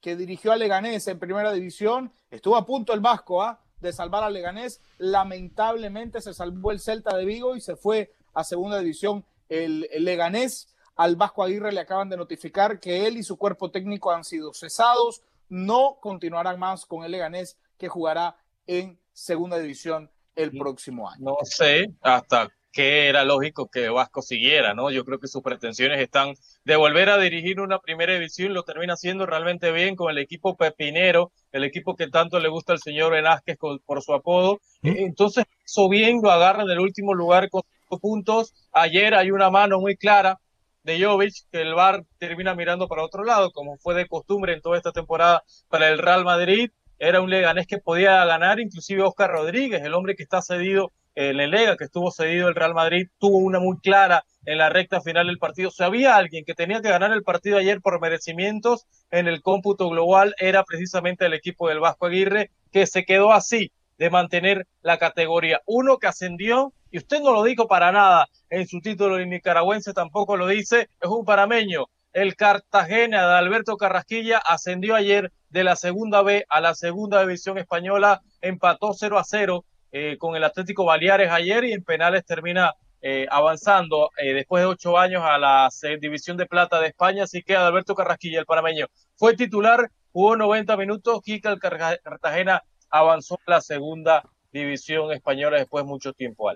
[0.00, 2.12] que dirigió a Leganés en primera división.
[2.30, 3.60] Estuvo a punto el vasco ¿ah?
[3.80, 4.80] De salvar a Leganés.
[4.98, 10.68] Lamentablemente se salvó el Celta de Vigo y se fue a segunda división el Leganés
[11.00, 14.52] al Vasco Aguirre le acaban de notificar que él y su cuerpo técnico han sido
[14.52, 21.24] cesados, no continuarán más con el Leganés que jugará en segunda división el próximo año.
[21.24, 24.90] No sé hasta qué era lógico que Vasco siguiera, ¿no?
[24.90, 28.94] Yo creo que sus pretensiones están de volver a dirigir una primera división, lo termina
[28.94, 33.12] haciendo realmente bien con el equipo pepinero, el equipo que tanto le gusta al señor
[33.12, 34.60] Velázquez por su apodo.
[34.82, 37.62] Entonces, eso bien, lo agarra en el último lugar con
[38.00, 38.54] puntos.
[38.72, 40.38] Ayer hay una mano muy clara
[40.84, 44.60] de Jovic, que el VAR termina mirando para otro lado, como fue de costumbre en
[44.60, 46.70] toda esta temporada para el Real Madrid.
[46.98, 51.40] Era un Leganés que podía ganar, inclusive Oscar Rodríguez, el hombre que está cedido en
[51.40, 55.00] el Lega, que estuvo cedido el Real Madrid, tuvo una muy clara en la recta
[55.00, 55.70] final del partido.
[55.70, 59.88] Si había alguien que tenía que ganar el partido ayer por merecimientos en el cómputo
[59.88, 64.98] global, era precisamente el equipo del Vasco Aguirre, que se quedó así de mantener la
[64.98, 65.60] categoría.
[65.66, 69.92] Uno que ascendió, y usted no lo dijo para nada en su título en nicaragüense,
[69.92, 71.86] tampoco lo dice, es un parameño.
[72.12, 77.58] El Cartagena de Alberto Carrasquilla ascendió ayer de la segunda B a la segunda división
[77.58, 82.74] española, empató 0 a 0 eh, con el Atlético Baleares ayer y en penales termina
[83.02, 85.68] eh, avanzando eh, después de ocho años a la
[86.00, 90.76] división de plata de España, así que Alberto Carrasquilla, el panameño, fue titular, jugó 90
[90.76, 94.22] minutos, Kika el Cartagena avanzó a la segunda
[94.52, 96.52] división española después de mucho tiempo,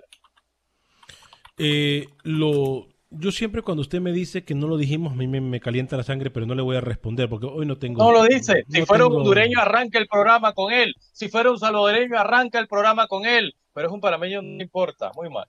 [2.23, 5.97] lo, yo siempre cuando usted me dice que no lo dijimos, a mí me, calienta
[5.97, 8.03] la sangre, pero no le voy a responder porque hoy no tengo...
[8.03, 8.65] No lo dice.
[8.67, 10.95] si fuera un hondureño, arranca el programa con él.
[11.13, 13.55] Si fuera un salvadoreño, arranca el programa con él.
[13.73, 15.11] Pero es un panameño, no importa.
[15.15, 15.47] Muy mal.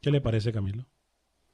[0.00, 0.86] ¿Qué le parece, Camilo?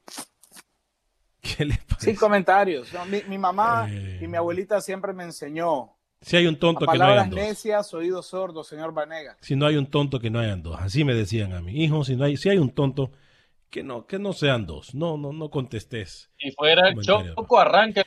[1.41, 2.11] ¿Qué le parece?
[2.11, 2.89] Sin comentarios.
[3.29, 4.39] mi, mamá y mi eh.
[4.39, 5.93] abuelita siempre me enseñó.
[6.21, 7.39] Si hay un tonto que no hayan dos.
[7.39, 9.37] necias, oídos sordos, señor Vanega.
[9.41, 10.77] Si no hay un tonto que no hayan dos.
[10.81, 12.05] Así me decían a mi hijo.
[12.05, 13.13] Si no hay, si hay un tonto
[13.71, 14.95] que no, que no sean dos.
[14.95, 16.31] No, no, no contestes.
[16.39, 18.03] Si fuera el Choco, arranque.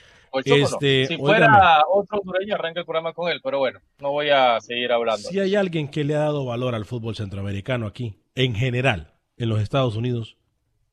[0.46, 3.40] Este, Si fuera otro hondureño, arranca el programa con él.
[3.44, 5.28] Pero bueno, no voy a seguir hablando.
[5.28, 9.50] Si hay alguien que le ha dado valor al fútbol centroamericano aquí, en general, en
[9.50, 10.38] los Estados Unidos,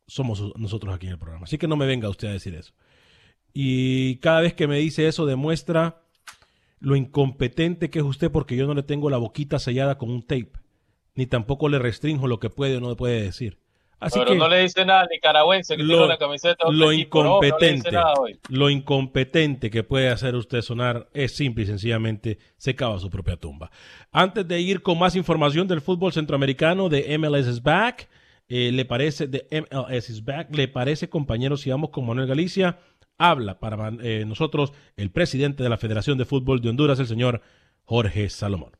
[0.06, 1.44] somos nosotros aquí en el programa.
[1.44, 2.72] Así que no me venga usted a decir eso.
[3.52, 6.02] Y cada vez que me dice eso demuestra
[6.78, 10.22] lo incompetente que es usted porque yo no le tengo la boquita sellada con un
[10.22, 10.52] tape,
[11.14, 13.58] ni tampoco le restringo lo que puede o no puede decir.
[13.98, 16.70] Así Pero no le dice nada al nicaragüense que lo, tiene la camiseta.
[16.70, 17.90] Lo incompetente,
[18.50, 23.36] lo incompetente que puede hacer usted sonar es simple y sencillamente se cava su propia
[23.36, 23.70] tumba.
[24.12, 28.08] Antes de ir con más información del fútbol centroamericano de MLS is back,
[28.48, 32.78] eh, le parece de MLS is back, le parece compañeros si vamos con Manuel Galicia
[33.18, 37.42] habla para eh, nosotros el presidente de la Federación de Fútbol de Honduras, el señor
[37.84, 38.75] Jorge Salomón.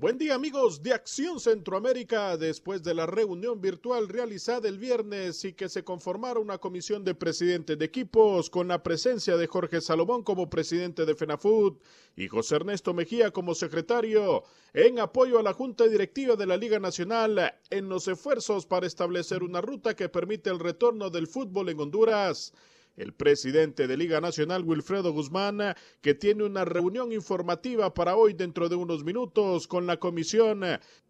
[0.00, 2.38] Buen día amigos de Acción Centroamérica.
[2.38, 7.14] Después de la reunión virtual realizada el viernes y que se conformara una comisión de
[7.14, 11.82] presidentes de equipos con la presencia de Jorge Salomón como presidente de FENAFUT
[12.16, 16.78] y José Ernesto Mejía como secretario, en apoyo a la Junta Directiva de la Liga
[16.78, 21.78] Nacional en los esfuerzos para establecer una ruta que permite el retorno del fútbol en
[21.78, 22.54] Honduras
[23.00, 28.68] el presidente de Liga Nacional, Wilfredo Guzmán, que tiene una reunión informativa para hoy dentro
[28.68, 30.62] de unos minutos con la comisión,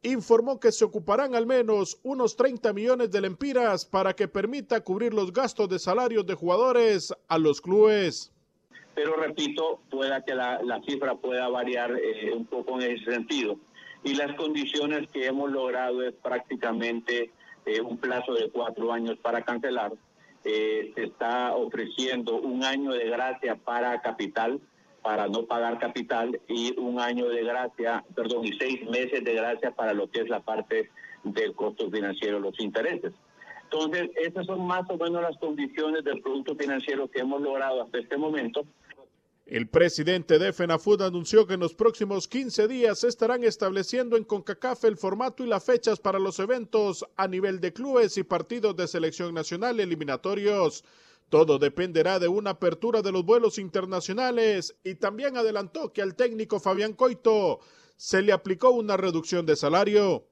[0.03, 5.12] informó que se ocuparán al menos unos 30 millones de lempiras para que permita cubrir
[5.12, 8.33] los gastos de salarios de jugadores a los clubes.
[8.94, 13.59] Pero repito, pueda que la, cifra pueda variar eh, un poco en ese sentido.
[14.05, 17.31] Y las condiciones que hemos logrado es prácticamente
[17.66, 19.92] eh, un plazo de cuatro años para cancelar
[20.44, 24.61] eh, se está ofreciendo un año de gracia para capital,
[25.03, 29.70] para no pagar capital, y un año de gracia, perdón, y seis meses de gracia
[29.72, 30.90] para lo que es la parte
[31.24, 33.12] del costo financiero, los intereses.
[33.64, 37.98] Entonces, esas son más o menos las condiciones del producto financiero que hemos logrado hasta
[37.98, 38.64] este momento
[39.50, 44.22] el presidente de FENAFUD anunció que en los próximos 15 días se estarán estableciendo en
[44.22, 48.76] CONCACAF el formato y las fechas para los eventos a nivel de clubes y partidos
[48.76, 50.84] de selección nacional eliminatorios.
[51.30, 56.60] Todo dependerá de una apertura de los vuelos internacionales y también adelantó que al técnico
[56.60, 57.58] Fabián Coito
[57.96, 60.26] se le aplicó una reducción de salario.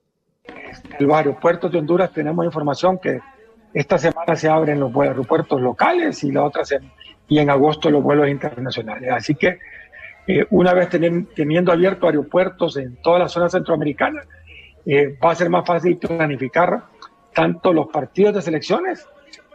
[0.44, 3.18] En los aeropuertos de Honduras tenemos información que
[3.74, 6.97] esta semana se abren los aeropuertos locales y la otra semana
[7.28, 9.10] y en agosto los vuelos internacionales.
[9.12, 9.58] Así que
[10.26, 14.22] eh, una vez teniendo abiertos aeropuertos en toda la zona centroamericana,
[14.86, 16.84] eh, va a ser más fácil planificar
[17.34, 19.06] tanto los partidos de selecciones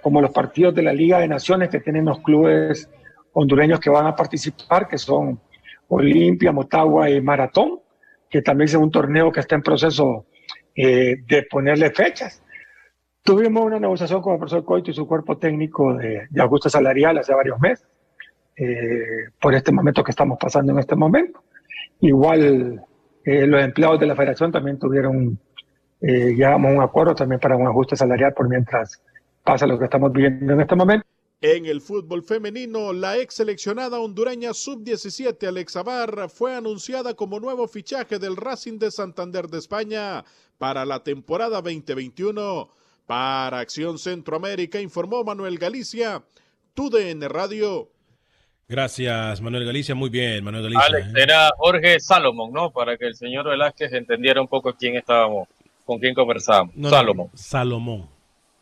[0.01, 2.89] como los partidos de la Liga de Naciones que tienen los clubes
[3.31, 5.39] hondureños que van a participar, que son
[5.88, 7.79] Olimpia, Motagua y Maratón,
[8.29, 10.25] que también es un torneo que está en proceso
[10.75, 12.42] eh, de ponerle fechas.
[13.23, 17.33] Tuvimos una negociación con el profesor Coito y su cuerpo técnico de, ajuste salarial hace
[17.33, 17.88] varios meses,
[18.57, 21.41] eh, por este momento que estamos pasando en este momento.
[22.01, 22.83] Igual
[23.23, 25.39] eh, los empleados de la federación también tuvieron,
[26.01, 29.01] eh, llegamos a un acuerdo también para un ajuste salarial por mientras
[29.41, 31.07] pasa lo que estamos viviendo en este momento.
[31.39, 37.69] En el fútbol femenino, la ex seleccionada hondureña sub-17 Alexa Barra fue anunciada como nuevo
[37.69, 40.25] fichaje del Racing de Santander de España
[40.57, 42.83] para la temporada 2021.
[43.06, 46.24] Para Acción Centroamérica informó Manuel Galicia,
[46.74, 47.89] TUDN Radio.
[48.68, 49.94] Gracias, Manuel Galicia.
[49.94, 50.86] Muy bien, Manuel Galicia.
[50.86, 51.22] Alex, ¿eh?
[51.22, 52.72] era Jorge Salomón, ¿no?
[52.72, 55.48] Para que el señor Velázquez entendiera un poco quién estábamos,
[55.86, 56.74] con quién conversábamos.
[56.89, 57.30] Salomón.
[57.34, 58.10] Salomón.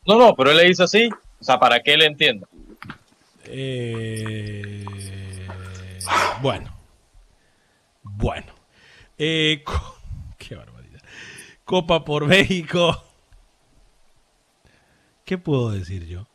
[0.05, 2.47] No, no, pero él le dice así, o sea, para que él entienda.
[3.45, 4.83] Eh,
[6.41, 6.75] bueno.
[8.01, 8.53] Bueno.
[9.17, 9.63] Eh,
[10.37, 11.01] qué barbaridad.
[11.63, 13.10] Copa por México.
[15.31, 16.27] ¿Qué puedo decir yo?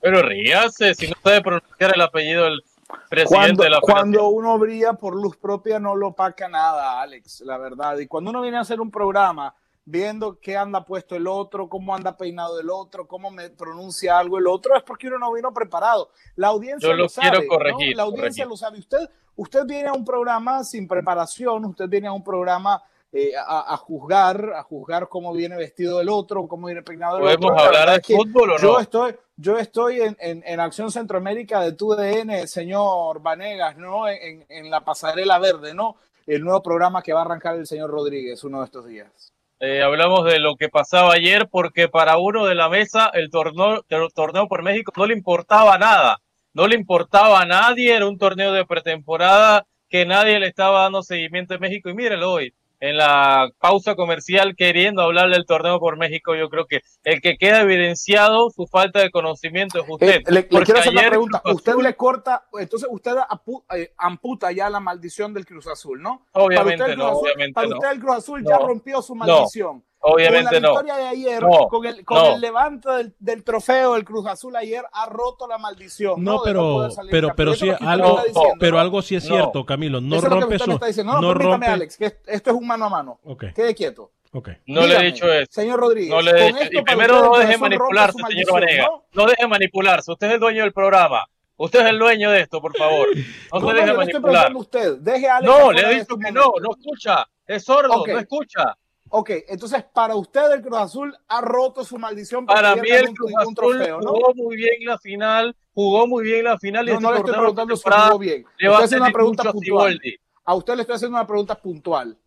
[0.00, 2.64] Pero ríase, si no sabe pronunciar el apellido del
[3.10, 7.58] presidente de la Cuando uno brilla por luz propia no lo paca nada, Alex, la
[7.58, 7.98] verdad.
[7.98, 11.94] Y cuando uno viene a hacer un programa viendo qué anda puesto el otro, cómo
[11.94, 15.52] anda peinado el otro, cómo me pronuncia algo el otro, es porque uno no vino
[15.52, 16.08] preparado.
[16.34, 17.28] La audiencia Yo lo, lo sabe.
[17.28, 17.90] quiero corregir.
[17.90, 17.96] ¿no?
[17.98, 18.48] La audiencia corregir.
[18.48, 18.78] lo sabe.
[18.78, 22.82] Usted, usted viene a un programa sin preparación, usted viene a un programa
[23.12, 27.22] eh, a, a juzgar, a juzgar cómo viene vestido el otro, cómo viene peinado el
[27.22, 27.64] ¿Podemos otro.
[27.72, 28.80] La hablar de fútbol o Yo no?
[28.80, 34.08] estoy, yo estoy en, en, en Acción Centroamérica de TUDN, señor Vanegas, ¿no?
[34.08, 35.96] En, en la pasarela verde, ¿no?
[36.26, 39.32] El nuevo programa que va a arrancar el señor Rodríguez uno de estos días.
[39.60, 43.84] Eh, hablamos de lo que pasaba ayer porque para uno de la mesa el torneo,
[43.88, 46.20] el torneo por México no le importaba nada,
[46.52, 51.02] no le importaba a nadie, era un torneo de pretemporada que nadie le estaba dando
[51.02, 55.96] seguimiento en México y mírelo hoy en la pausa comercial queriendo hablar del torneo por
[55.96, 60.08] México, yo creo que el que queda evidenciado su falta de conocimiento es usted.
[60.20, 61.42] Eh, le, quiero hacer una pregunta.
[61.44, 66.00] Usted Azul- le corta, entonces usted apu- eh, amputa ya la maldición del Cruz Azul,
[66.00, 66.26] ¿no?
[66.32, 67.76] Obviamente para usted el no, Cruz Azul, obviamente para no.
[67.76, 69.84] usted el Cruz Azul No, ya rompió su no, maldición.
[70.00, 70.68] Obviamente con la no.
[70.74, 72.34] victoria de ayer, No, con, el, con no.
[72.34, 76.22] el levante del, del trofeo, el Cruz Azul ayer ha roto la maldición.
[76.22, 78.80] No, pero, pero, pero sí, algo, diciendo, pero ¿no?
[78.80, 79.34] algo sí es No.
[79.36, 80.00] cierto, Camilo.
[80.00, 81.12] No Eso es lo que rompe usted me su, está diciendo.
[81.14, 81.66] No, no permítame, rompe.
[81.66, 83.18] Alex, que esto es un mano a mano.
[83.24, 84.12] Ok, Quede quieto.
[84.32, 84.48] ok.
[84.66, 85.46] No le he dicho eso.
[85.50, 86.68] Señor Rodríguez, No le he dicho.
[86.78, 88.86] Y primero no deje manipularse, señor Vanega.
[88.86, 89.04] ¿no?
[89.12, 90.12] No deje manipularse.
[90.12, 91.26] Usted es el dueño del programa.
[91.60, 93.08] Usted es el dueño de esto, por favor.
[93.52, 94.12] No No, se no, deje manipular.
[94.22, 94.98] preguntando a usted.
[95.00, 96.52] Deje a Alex No, le he dicho este que no.
[96.62, 97.26] No escucha.
[97.46, 98.76] Es sordo, no escucha.
[99.10, 103.32] Ok, entonces para usted el Cruz Azul ha roto su maldición Para mí el Cruz
[103.40, 104.10] Azul trofeo, ¿no?
[104.12, 107.18] jugó muy bien la final, jugó muy bien la final y No, este no le
[107.20, 108.44] estoy preguntando si jugó bien.
[108.58, 110.00] le va estoy a haciendo una hacer pregunta a puntual.
[110.44, 112.18] A usted le estoy haciendo una pregunta puntual.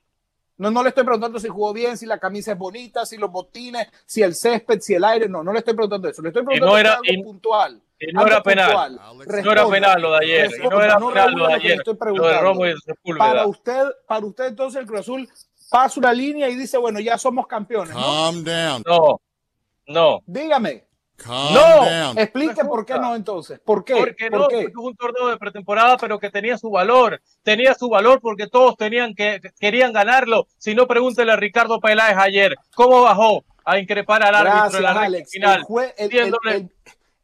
[0.58, 3.32] No, no le estoy preguntando si jugó bien, si la camisa es bonita, si los
[3.32, 5.28] botines, si el césped, si el aire.
[5.28, 6.22] No, no le estoy preguntando eso.
[6.22, 7.82] Le estoy preguntando no era- algo y- puntual.
[8.00, 9.00] Y no Algo era penal.
[9.44, 10.52] No era penal lo de ayer.
[10.64, 11.78] Y no era no penal lo de ayer.
[11.86, 12.42] Lo de.
[12.42, 13.26] Romo y Sepúlveda.
[13.26, 15.30] Para usted, para usted entonces el Cruz Azul
[15.72, 17.96] pasa una línea y dice, bueno, ya somos campeones.
[17.96, 18.02] ¿no?
[18.02, 18.84] Calm down.
[18.86, 19.22] No,
[19.88, 20.20] no.
[20.26, 20.84] Dígame.
[21.16, 21.86] Calm No.
[21.86, 22.18] down.
[22.20, 23.60] Explique No por qué no entonces.
[23.60, 23.96] ¿Por qué?
[23.96, 24.56] Porque ¿Por no, qué?
[24.58, 27.22] porque es un torneo de pretemporada, pero que tenía su valor.
[27.42, 30.48] Tenía su valor porque todos tenían que querían ganarlo.
[30.58, 32.54] Si no, pregúntele a Ricardo Peláez ayer.
[32.76, 35.32] ¿Cómo bajó a increpar al árbitro Gracias, en la Alex.
[35.32, 35.60] final?
[35.60, 36.72] El, jue- el- el- diciéndole- el-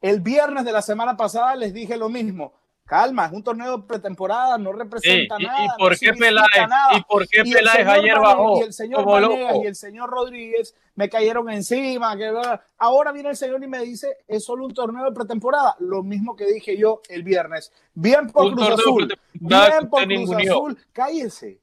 [0.02, 2.54] el viernes de la semana pasada les dije lo mismo.
[2.88, 5.62] Calma, es un torneo de pretemporada, no representa nada.
[5.62, 6.48] y no por qué Peláez?
[6.96, 9.62] ¿Y por qué el Peláez ayer Vane- bajó Y el señor loco?
[9.62, 12.16] y el señor Rodríguez me cayeron encima.
[12.16, 12.32] Que,
[12.78, 15.76] ahora viene el señor y me dice, es solo un torneo de pretemporada.
[15.80, 17.74] Lo mismo que dije yo el viernes.
[17.94, 19.20] Bien por Un Cruz Azul.
[19.34, 20.32] Bien por Cruz.
[20.32, 20.78] Azul.
[20.94, 21.60] Cállese.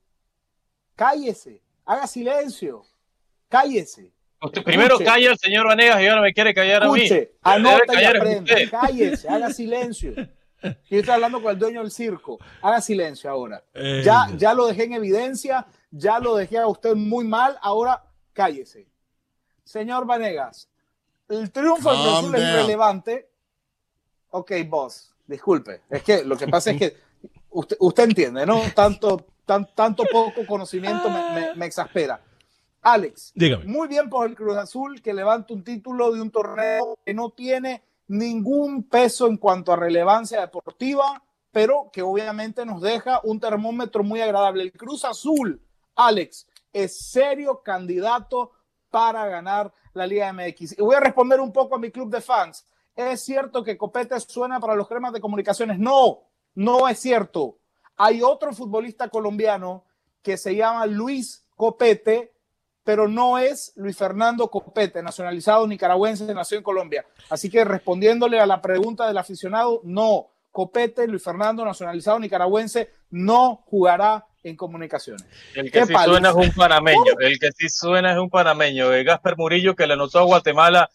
[0.95, 1.63] Cállese.
[1.87, 2.83] Haga silencio.
[3.49, 4.13] Cállese.
[4.43, 7.03] Usted primero calla al señor Vanegas y ahora me quiere callar a mí.
[7.03, 8.71] Escuche, anota y usted.
[8.71, 10.13] Cállese, haga silencio.
[10.91, 12.39] Yo estoy hablando con el dueño del circo.
[12.63, 13.63] Haga silencio ahora.
[13.75, 18.03] Eh, Ya, ya lo dejé en evidencia, ya lo dejé a usted muy mal, ahora
[18.33, 18.87] cállese.
[19.65, 20.69] Señor Vanegas,
[21.29, 22.51] el triunfo del Cruz Azul es down.
[22.53, 23.29] irrelevante.
[24.31, 25.83] Ok, boss, disculpe.
[25.89, 26.97] Es que lo que pasa es que
[27.51, 28.61] usted, usted entiende, ¿no?
[28.75, 32.21] Tanto, tan, tanto poco conocimiento me, me- me exaspera.
[32.83, 33.65] Alex, Dígame.
[33.65, 37.31] muy bien por el Cruz Azul que levanta un título de un torneo que no
[37.31, 44.03] tiene ningún peso en cuanto a relevancia deportiva, pero que obviamente nos deja un termómetro
[44.03, 44.65] muy agradable.
[44.65, 45.63] El Cruz Azul,
[45.95, 48.53] Alex, es serio candidato
[48.91, 50.79] para ganar la Liga MX.
[50.79, 52.67] Y voy a responder un poco a mi club de fans.
[52.95, 55.79] ¿Es cierto que Copete suena para los cremas de comunicaciones?
[55.79, 56.21] No,
[56.55, 57.59] no es cierto.
[57.97, 59.85] Hay otro futbolista colombiano
[60.23, 62.34] que se llama Luis Copete,
[62.85, 67.05] pero no es Luis Fernando Copete, nacionalizado nicaragüense, nació en Colombia.
[67.31, 73.65] Así que respondiéndole a la pregunta del aficionado, no, Copete, Luis Fernando, nacionalizado nicaragüense, no
[73.67, 75.25] jugará en comunicaciones.
[75.55, 76.11] El que ¿Qué sí paliza?
[76.13, 77.13] suena es un panameño.
[77.19, 78.93] El que sí suena es un panameño.
[78.93, 80.91] El Gasper Murillo, que le anotó a Guatemala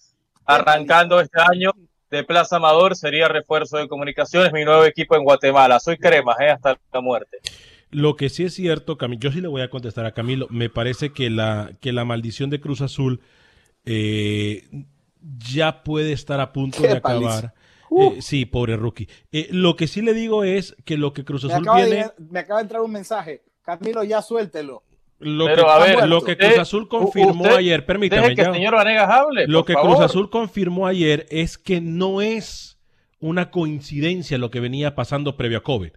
[0.46, 1.72] arrancando este año
[2.10, 5.80] de Plaza Amador, sería refuerzo de comunicaciones, mi nuevo equipo en Guatemala.
[5.80, 6.52] Soy cremas, ¿eh?
[6.52, 7.40] hasta la muerte.
[7.92, 10.48] Lo que sí es cierto, Camilo, yo sí le voy a contestar a Camilo.
[10.50, 13.20] Me parece que la, que la maldición de Cruz Azul
[13.86, 14.68] eh,
[15.52, 17.54] ya puede estar a punto de acabar.
[17.90, 18.04] Uh.
[18.14, 19.08] Eh, sí, pobre rookie.
[19.32, 21.96] Eh, lo que sí le digo es que lo que Cruz Me Azul acaba, viene.
[22.04, 23.42] de, me acaba de entrar un mensaje.
[23.64, 24.84] Camilo, ya suéltelo.
[25.18, 28.22] Lo Pero, que, a ver, lo que usted- Cruz Azul confirmó usted- ayer, permítame.
[28.22, 28.48] Deje que ya.
[28.50, 29.48] el señor Vanegas hable.
[29.48, 29.96] Lo que favor.
[29.98, 32.78] Cruz Azul confirmó ayer es que no es
[33.20, 35.92] una coincidencia lo que venía pasando previo a COVID.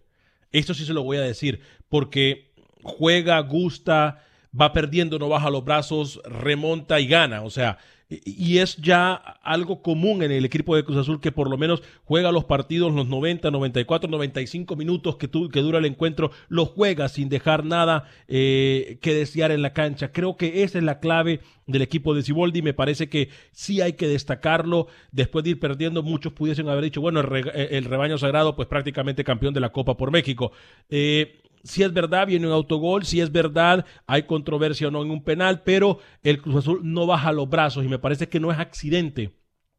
[0.52, 4.24] Esto sí se lo voy a decir, porque juega, gusta,
[4.58, 7.42] va perdiendo, no baja los brazos, remonta y gana.
[7.42, 7.78] O sea,
[8.24, 11.82] y es ya algo común en el equipo de Cruz Azul que por lo menos
[12.04, 17.08] juega los partidos los 90, 94, 95 minutos que, que dura el encuentro, los juega
[17.08, 20.12] sin dejar nada eh, que desear en la cancha.
[20.12, 22.62] Creo que esa es la clave del equipo de Ciboldi.
[22.62, 24.88] Me parece que sí hay que destacarlo.
[25.10, 29.24] Después de ir perdiendo, muchos pudiesen haber dicho, bueno, el, el rebaño sagrado, pues prácticamente
[29.24, 30.52] campeón de la Copa por México.
[30.90, 35.10] Eh, si es verdad, viene un autogol, si es verdad, hay controversia o no en
[35.10, 38.50] un penal, pero el Cruz Azul no baja los brazos y me parece que no
[38.50, 39.32] es accidente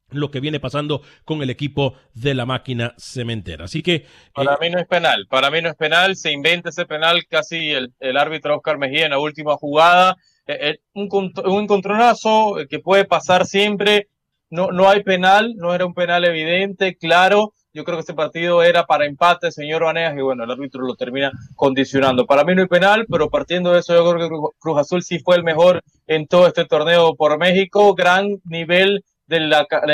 [0.09, 3.65] lo que viene pasando con el equipo de la máquina cementera.
[3.65, 4.05] Así que...
[4.34, 7.25] Para eh, mí no es penal, para mí no es penal, se inventa ese penal
[7.27, 10.15] casi el, árbitro Oscar Mejía en la última jugada,
[10.45, 11.09] eh, eh, un,
[11.45, 14.07] un encontronazo que puede pasar siempre,
[14.49, 18.61] no, no hay penal, no era un penal evidente, claro, yo creo que este partido
[18.61, 22.26] era para empate, señor Vanegas, y bueno, el árbitro lo termina condicionando.
[22.26, 25.19] Para mí no hay penal, pero partiendo de eso, yo creo que Cruz Azul sí
[25.19, 27.95] fue el mejor en todo este torneo por México.
[27.95, 29.51] Gran nivel del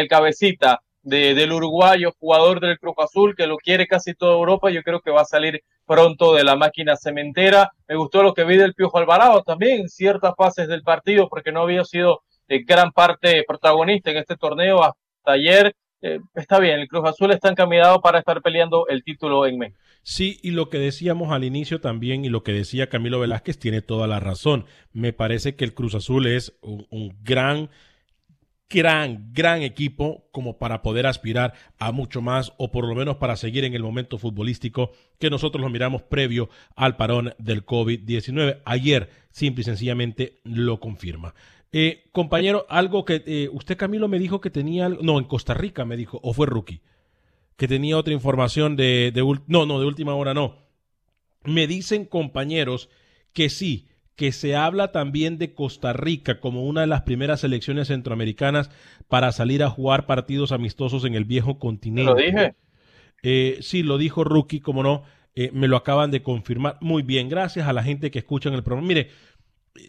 [0.10, 4.70] cabecita del uruguayo, jugador del Cruz Azul, que lo quiere casi toda Europa.
[4.70, 7.72] Yo creo que va a salir pronto de la máquina cementera.
[7.88, 11.62] Me gustó lo que vi del Piojo Alvarado también, ciertas fases del partido, porque no
[11.62, 16.88] había sido eh, gran parte protagonista en este torneo hasta ayer eh, está bien, el
[16.88, 19.80] Cruz Azul está encaminado para estar peleando el título en México.
[20.02, 23.82] Sí, y lo que decíamos al inicio también y lo que decía Camilo Velázquez tiene
[23.82, 24.66] toda la razón.
[24.94, 27.70] Me parece que el Cruz Azul es un, gran,
[28.70, 33.36] gran, gran equipo como para poder aspirar a mucho más o por lo menos para
[33.36, 38.62] seguir en el momento futbolístico que nosotros lo miramos previo al parón del COVID-19.
[38.64, 41.36] Ayer, simple y sencillamente, lo confirma.
[41.72, 45.86] Eh, compañero, algo que eh, usted Camilo me dijo que tenía, no, en Costa Rica
[45.86, 46.82] me dijo, o fue rookie,
[47.58, 50.58] que tenía otra información de, de, no, no, de última hora no.
[51.44, 52.90] Me dicen compañeros
[53.34, 57.88] que sí, que se habla también de Costa Rica como una de las primeras selecciones
[57.88, 58.70] centroamericanas
[59.08, 62.12] para salir a jugar partidos amistosos en el viejo continente.
[62.12, 62.56] ¿Lo dije?
[63.24, 65.04] Eh, sí, lo dijo Rookie, como no,
[65.36, 66.78] eh, me lo acaban de confirmar.
[66.82, 68.88] Muy bien, gracias a la gente que escucha en el programa.
[68.88, 69.10] Mire,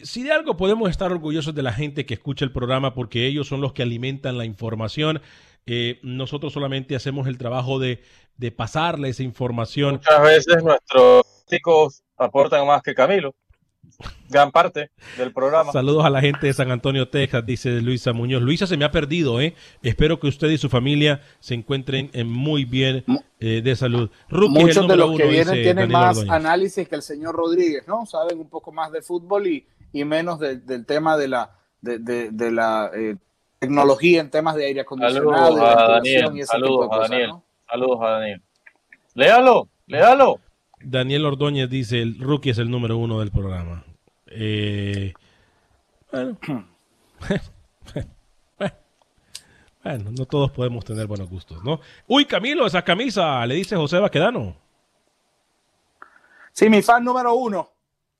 [0.03, 3.47] si de algo podemos estar orgullosos de la gente que escucha el programa porque ellos
[3.47, 5.21] son los que alimentan la información.
[5.65, 8.01] Eh, nosotros solamente hacemos el trabajo de,
[8.37, 9.95] de pasarle esa información.
[9.95, 13.35] Muchas veces nuestros chicos aportan más que Camilo
[14.29, 15.71] gran parte del programa.
[15.71, 18.41] Saludos a la gente de San Antonio, Texas, dice Luisa Muñoz.
[18.41, 19.55] Luisa se me ha perdido, ¿eh?
[19.83, 23.03] Espero que usted y su familia se encuentren muy bien
[23.39, 24.09] eh, de salud.
[24.29, 28.05] Muchos de los que vienen tienen más análisis que el señor Rodríguez, ¿no?
[28.05, 32.91] Saben un poco más de fútbol y, y menos del tema de la, de, la
[32.93, 33.17] eh,
[33.59, 35.55] tecnología en temas de aire acondicionado.
[35.55, 36.45] Saludos a Daniel.
[36.45, 37.31] Saludos a Daniel.
[37.69, 38.41] Saludos a Daniel.
[39.13, 40.39] Léalo, léalo.
[40.83, 43.83] Daniel Ordóñez dice, el rookie es el número uno del programa.
[44.27, 45.13] Eh,
[46.11, 46.37] bueno.
[49.83, 51.81] bueno, no todos podemos tener buenos gustos, ¿no?
[52.07, 54.55] Uy, Camilo, esa camisa, le dice José Baquedano.
[56.51, 57.69] Sí, mi fan número uno,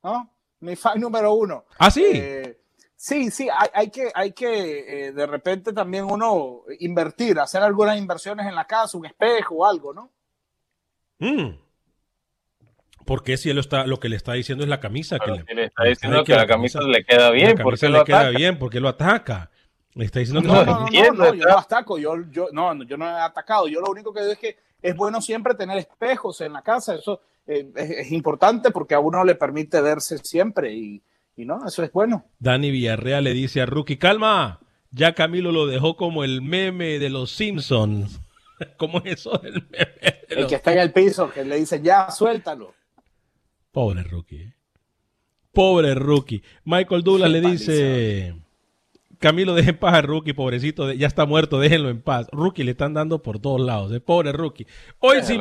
[0.04, 0.31] ¿no?
[0.62, 1.66] Mi fan número uno.
[1.78, 2.06] Ah, sí.
[2.14, 2.58] Eh,
[2.96, 8.48] sí, sí, hay, que, hay que eh, de repente también uno invertir, hacer algunas inversiones
[8.48, 10.12] en la casa, un espejo o algo, ¿no?
[11.20, 11.56] Mm.
[13.06, 15.18] Porque si él está, lo que le está diciendo es la camisa.
[15.20, 17.58] que le, está diciendo que, la camisa, le queda bien.
[17.62, 19.50] porque le queda bien, porque lo ataca.
[19.94, 23.06] Le está diciendo no, no, no, no, yo no ataco, yo, yo, no, yo no
[23.06, 23.68] he atacado.
[23.68, 26.96] Yo lo único que digo es que es bueno siempre tener espejos en la casa.
[26.96, 31.02] Eso eh, es, importante porque a uno le permite verse siempre y,
[31.36, 32.26] y no, eso es bueno.
[32.40, 34.60] Dani Villarreal le dice a Rookie, calma,
[34.92, 38.22] ya Camilo lo dejó como el meme de los Simpsons.
[38.78, 40.22] ¿Cómo es eso del meme?
[40.30, 42.74] el que está en el piso, que le dice, ya, suéltalo.
[43.72, 44.42] Pobre rookie.
[44.42, 44.54] ¿eh?
[45.54, 46.44] Pobre rookie.
[46.64, 48.36] Michael Douglas le dice,
[49.22, 52.28] Camilo, deje en paz a rookie, pobrecito, ya está muerto, déjenlo en paz.
[52.32, 54.00] Rookie le están dando por todos lados, ¿eh?
[54.00, 54.66] pobre rookie.
[54.98, 55.40] Hoy sí,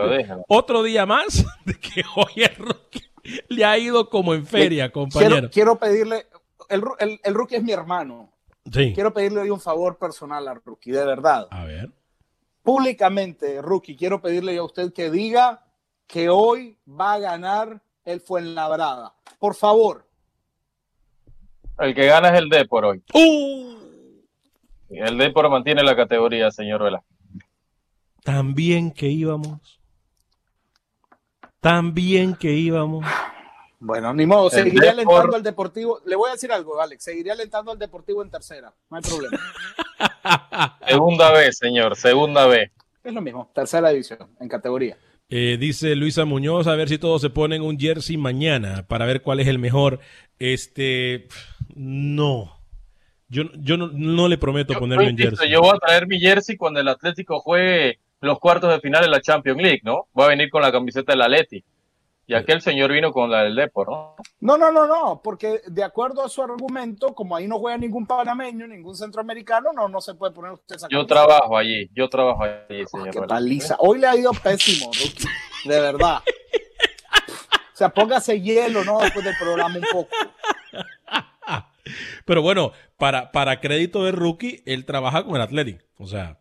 [0.49, 3.03] otro día más de que hoy el rookie
[3.49, 5.49] le ha ido como en feria, compañero.
[5.51, 6.26] Quiero, pedirle,
[6.68, 6.83] el,
[7.22, 8.31] el, rookie es mi hermano.
[8.70, 8.93] Sí.
[8.95, 11.49] Quiero pedirle hoy un favor personal al rookie, de verdad.
[11.51, 11.91] A ver.
[12.62, 15.64] Públicamente, rookie, quiero pedirle a usted que diga
[16.07, 19.14] que hoy va a ganar el Fuenlabrada.
[19.39, 20.09] Por favor.
[21.79, 23.03] El que gana es el Depor hoy.
[23.14, 23.71] ¡Uh!
[24.91, 27.03] El Depor mantiene la categoría, señor Vela.
[28.25, 29.81] También que íbamos.
[31.61, 33.05] También que íbamos.
[33.79, 36.01] Bueno, ni modo, seguiría alentando al Deportivo.
[36.05, 37.05] Le voy a decir algo, Alex.
[37.05, 38.75] Seguiría alentando al Deportivo en tercera.
[38.91, 39.39] No hay problema.
[40.87, 41.97] segunda vez, señor.
[41.97, 42.71] Segunda vez.
[43.03, 43.51] Es lo mismo.
[43.55, 44.99] Tercera división, en categoría.
[45.31, 49.23] Eh, dice Luisa Muñoz, a ver si todos se ponen un jersey mañana para ver
[49.23, 50.01] cuál es el mejor.
[50.39, 51.29] Este,
[51.77, 52.61] no,
[53.29, 55.51] Yo, yo no, le prometo ponerme en jersey.
[55.51, 59.09] Yo voy a traer mi jersey cuando el Atlético juegue los cuartos de final de
[59.09, 60.09] la Champions League, ¿no?
[60.12, 61.64] Voy a venir con la camiseta del Atleti.
[62.27, 64.14] Y aquel señor vino con la del Depor, ¿no?
[64.39, 68.07] No, no, no, no, porque de acuerdo a su argumento, como ahí no juega ningún
[68.07, 72.45] panameño, ningún centroamericano, no, no se puede poner usted esa Yo trabajo allí, yo trabajo
[72.45, 73.11] allí, señor.
[73.11, 73.75] qué paliza.
[73.81, 75.29] Hoy le ha ido pésimo, Rookie,
[75.68, 76.21] de verdad.
[77.73, 78.99] O sea, póngase hielo, ¿no?
[78.99, 80.11] Después del programa un poco.
[82.31, 85.85] Pero bueno, para, para crédito de rookie, él trabaja con el Athletic.
[85.99, 86.39] O sea,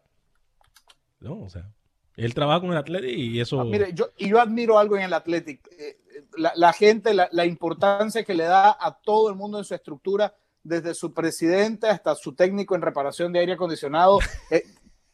[1.20, 1.74] no, o sea,
[2.16, 3.60] él trabaja con el Athletic y eso.
[3.60, 5.68] Ah, mire, yo, y yo admiro algo en el Athletic.
[5.80, 5.98] Eh,
[6.38, 10.94] la, gente, la, importancia que le da a todo el mundo en su estructura, desde
[10.94, 14.20] su presidente hasta su técnico en reparación de aire acondicionado.
[14.52, 14.62] Eh,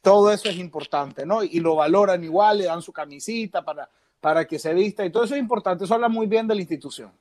[0.02, 1.42] todo eso es importante, ¿no?
[1.42, 5.24] Y lo valoran igual, le dan su camisita para, para que se vista y todo
[5.24, 5.86] eso es importante.
[5.86, 7.14] Eso habla muy bien de la institución.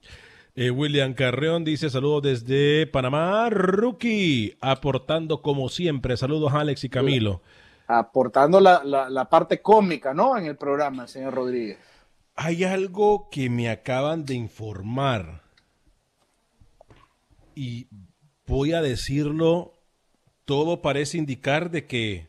[0.57, 6.17] Eh, William Carreón dice saludos desde Panamá, rookie, aportando como siempre.
[6.17, 7.43] Saludos Alex y Camilo.
[7.89, 10.39] Aportando la, parte cómica, ¿no?
[10.39, 11.79] En el programa, señor Rodríguez.
[12.37, 15.43] Hay algo que me acaban de informar
[17.57, 17.89] y
[18.47, 19.73] voy a decirlo,
[20.45, 22.29] todo parece indicar de que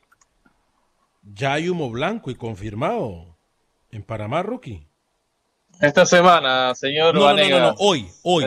[1.21, 3.38] ya hay humo blanco y confirmado
[3.91, 4.88] en Panamá, rookie.
[5.82, 7.15] Esta semana, señor.
[7.15, 8.45] No, no, no, no, hoy, hoy.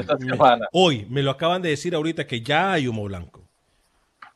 [0.72, 3.42] hoy, me lo acaban de decir ahorita que ya hay humo blanco.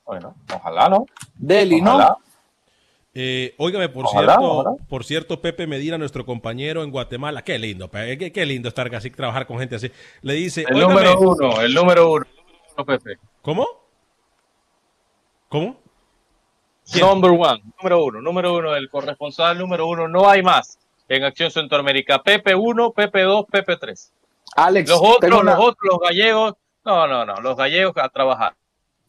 [0.05, 1.07] Bueno, ojalá, ¿no?
[1.35, 2.19] Deli, ¿no?
[3.15, 8.33] Eh, óigame, por cierto, por cierto, Pepe Medina, nuestro compañero en Guatemala, qué lindo, Pepe,
[8.33, 9.91] qué, lindo estar así, trabajar con gente así.
[10.23, 12.27] Le dice, el número uno, el número uno,
[12.87, 13.19] Pepe.
[13.43, 13.67] ¿Cómo?
[15.49, 15.77] ¿Cómo?
[16.99, 20.79] Number one, número uno, número uno, el corresponsal número uno, no hay más
[21.13, 22.23] en Acción Centroamérica.
[22.23, 24.11] PP1, PP2, PP3.
[24.57, 26.55] Alex, los otros, los otros, los gallegos,
[26.85, 28.55] no, no, no, los gallegos a trabajar.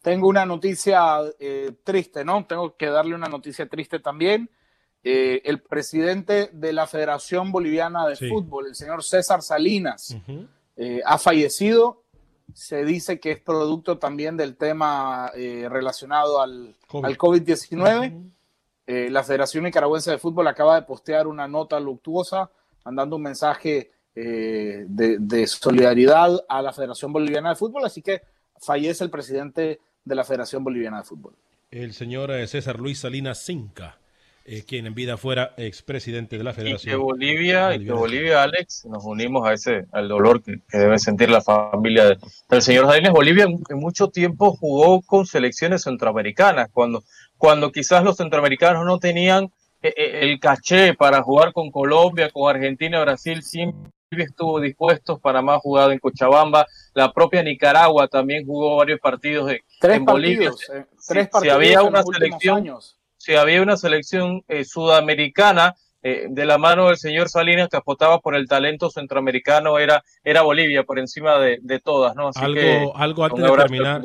[0.02, 2.44] Tengo una noticia eh, triste, ¿no?
[2.44, 4.50] Tengo que darle una noticia triste también.
[5.02, 10.14] Eh, el presidente de la Federación Boliviana de Fútbol, el señor César Salinas,
[10.76, 12.02] eh, ha fallecido.
[12.52, 18.33] Se dice que es producto también del tema relacionado al COVID-19.
[18.86, 22.50] Eh, la Federación Nicaragüense de Fútbol acaba de postear una nota luctuosa,
[22.84, 28.22] mandando un mensaje eh, de, solidaridad a la Federación Boliviana de Fútbol, así que
[28.60, 31.34] fallece el presidente de la Federación Boliviana de Fútbol.
[31.70, 33.98] El señor eh, César Luis Salinas Cinca,
[34.66, 36.90] quien en vida fuera expresidente de la Federación.
[36.90, 40.98] Y que Bolivia, y que Bolivia, Alex, nos unimos a ese, al dolor que, debe
[40.98, 42.16] sentir la familia
[42.50, 43.12] del señor Salinas.
[43.12, 47.02] Bolivia en mucho tiempo jugó con selecciones centroamericanas, cuando
[47.44, 52.54] cuando quizás los centroamericanos no tenían eh, eh, el caché para jugar con Colombia, con
[52.54, 58.98] Argentina, Brasil, siempre estuvo dispuesto, Panamá jugado en Cochabamba, la propia Nicaragua también jugó varios
[59.00, 60.52] partidos en Bolivia.
[60.72, 62.64] Eh, tres partidos si había una selección,
[63.24, 65.74] si había una selección sudamericana
[66.06, 70.42] eh, de la mano del señor Salinas que apostaba por el talento centroamericano era, era
[70.42, 72.30] Bolivia por encima de, todas, ¿no?
[72.34, 74.02] algo, algo antes de terminar,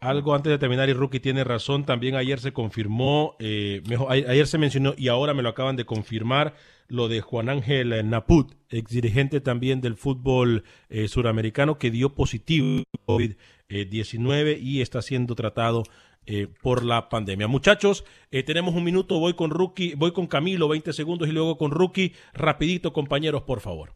[0.00, 1.84] algo antes de terminar y Rookie tiene razón.
[1.84, 5.84] También ayer se confirmó, eh, mejor, ayer se mencionó y ahora me lo acaban de
[5.84, 6.54] confirmar
[6.88, 12.84] lo de Juan Ángel Naput, ex dirigente también del fútbol eh, suramericano que dio positivo
[13.06, 15.82] COVID-19 y está siendo tratado
[16.26, 17.48] eh, por la pandemia.
[17.48, 21.58] Muchachos, eh, tenemos un minuto, voy con Rookie, voy con Camilo, 20 segundos y luego
[21.58, 22.14] con Rookie.
[22.32, 23.92] Rapidito, compañeros, por favor.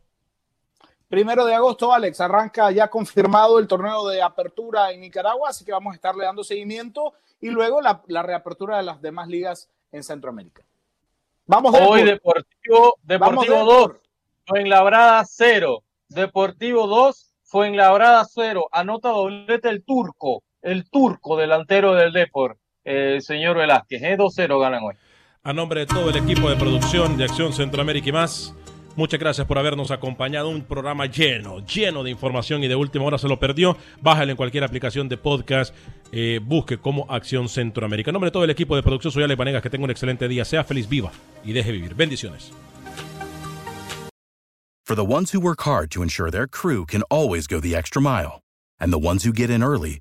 [1.09, 5.72] Primero de agosto, Alex, arranca ya confirmado el torneo de apertura en Nicaragua, así que
[5.72, 10.64] vamos a estarle dando seguimiento y luego la, reapertura de las demás ligas en Centroamérica.
[11.47, 13.93] Vamos Hoy Deportivo, Deportivo 2,
[14.45, 15.83] fue en Labrada 0.
[16.11, 18.68] Deportivo 2, fue en Labrada 0.
[18.70, 24.02] Anota doblete el turco el turco delantero del Deport, el señor Velázquez.
[24.02, 24.61] 2-0 ¿eh?
[24.61, 24.94] ganan hoy.
[25.42, 28.54] A nombre de todo el equipo de producción de Acción Centroamérica y más,
[28.96, 30.48] muchas gracias por habernos acompañado.
[30.48, 33.76] Un programa lleno, lleno de información y de última hora se lo perdió.
[34.00, 35.74] Bájale en cualquier aplicación de podcast.
[36.11, 38.11] Eh, busque como Acción Centroamérica.
[38.11, 39.62] En nombre de todo el equipo de producción, soy Ale Panegas.
[39.62, 40.44] Que tenga un excelente día.
[40.44, 41.12] Sea feliz, viva
[41.44, 41.94] y deje vivir.
[41.94, 42.52] Bendiciones.
[44.84, 48.00] For the ones who work hard to ensure their crew can always go the extra
[48.00, 48.40] mile,
[48.80, 50.00] and the ones who get in early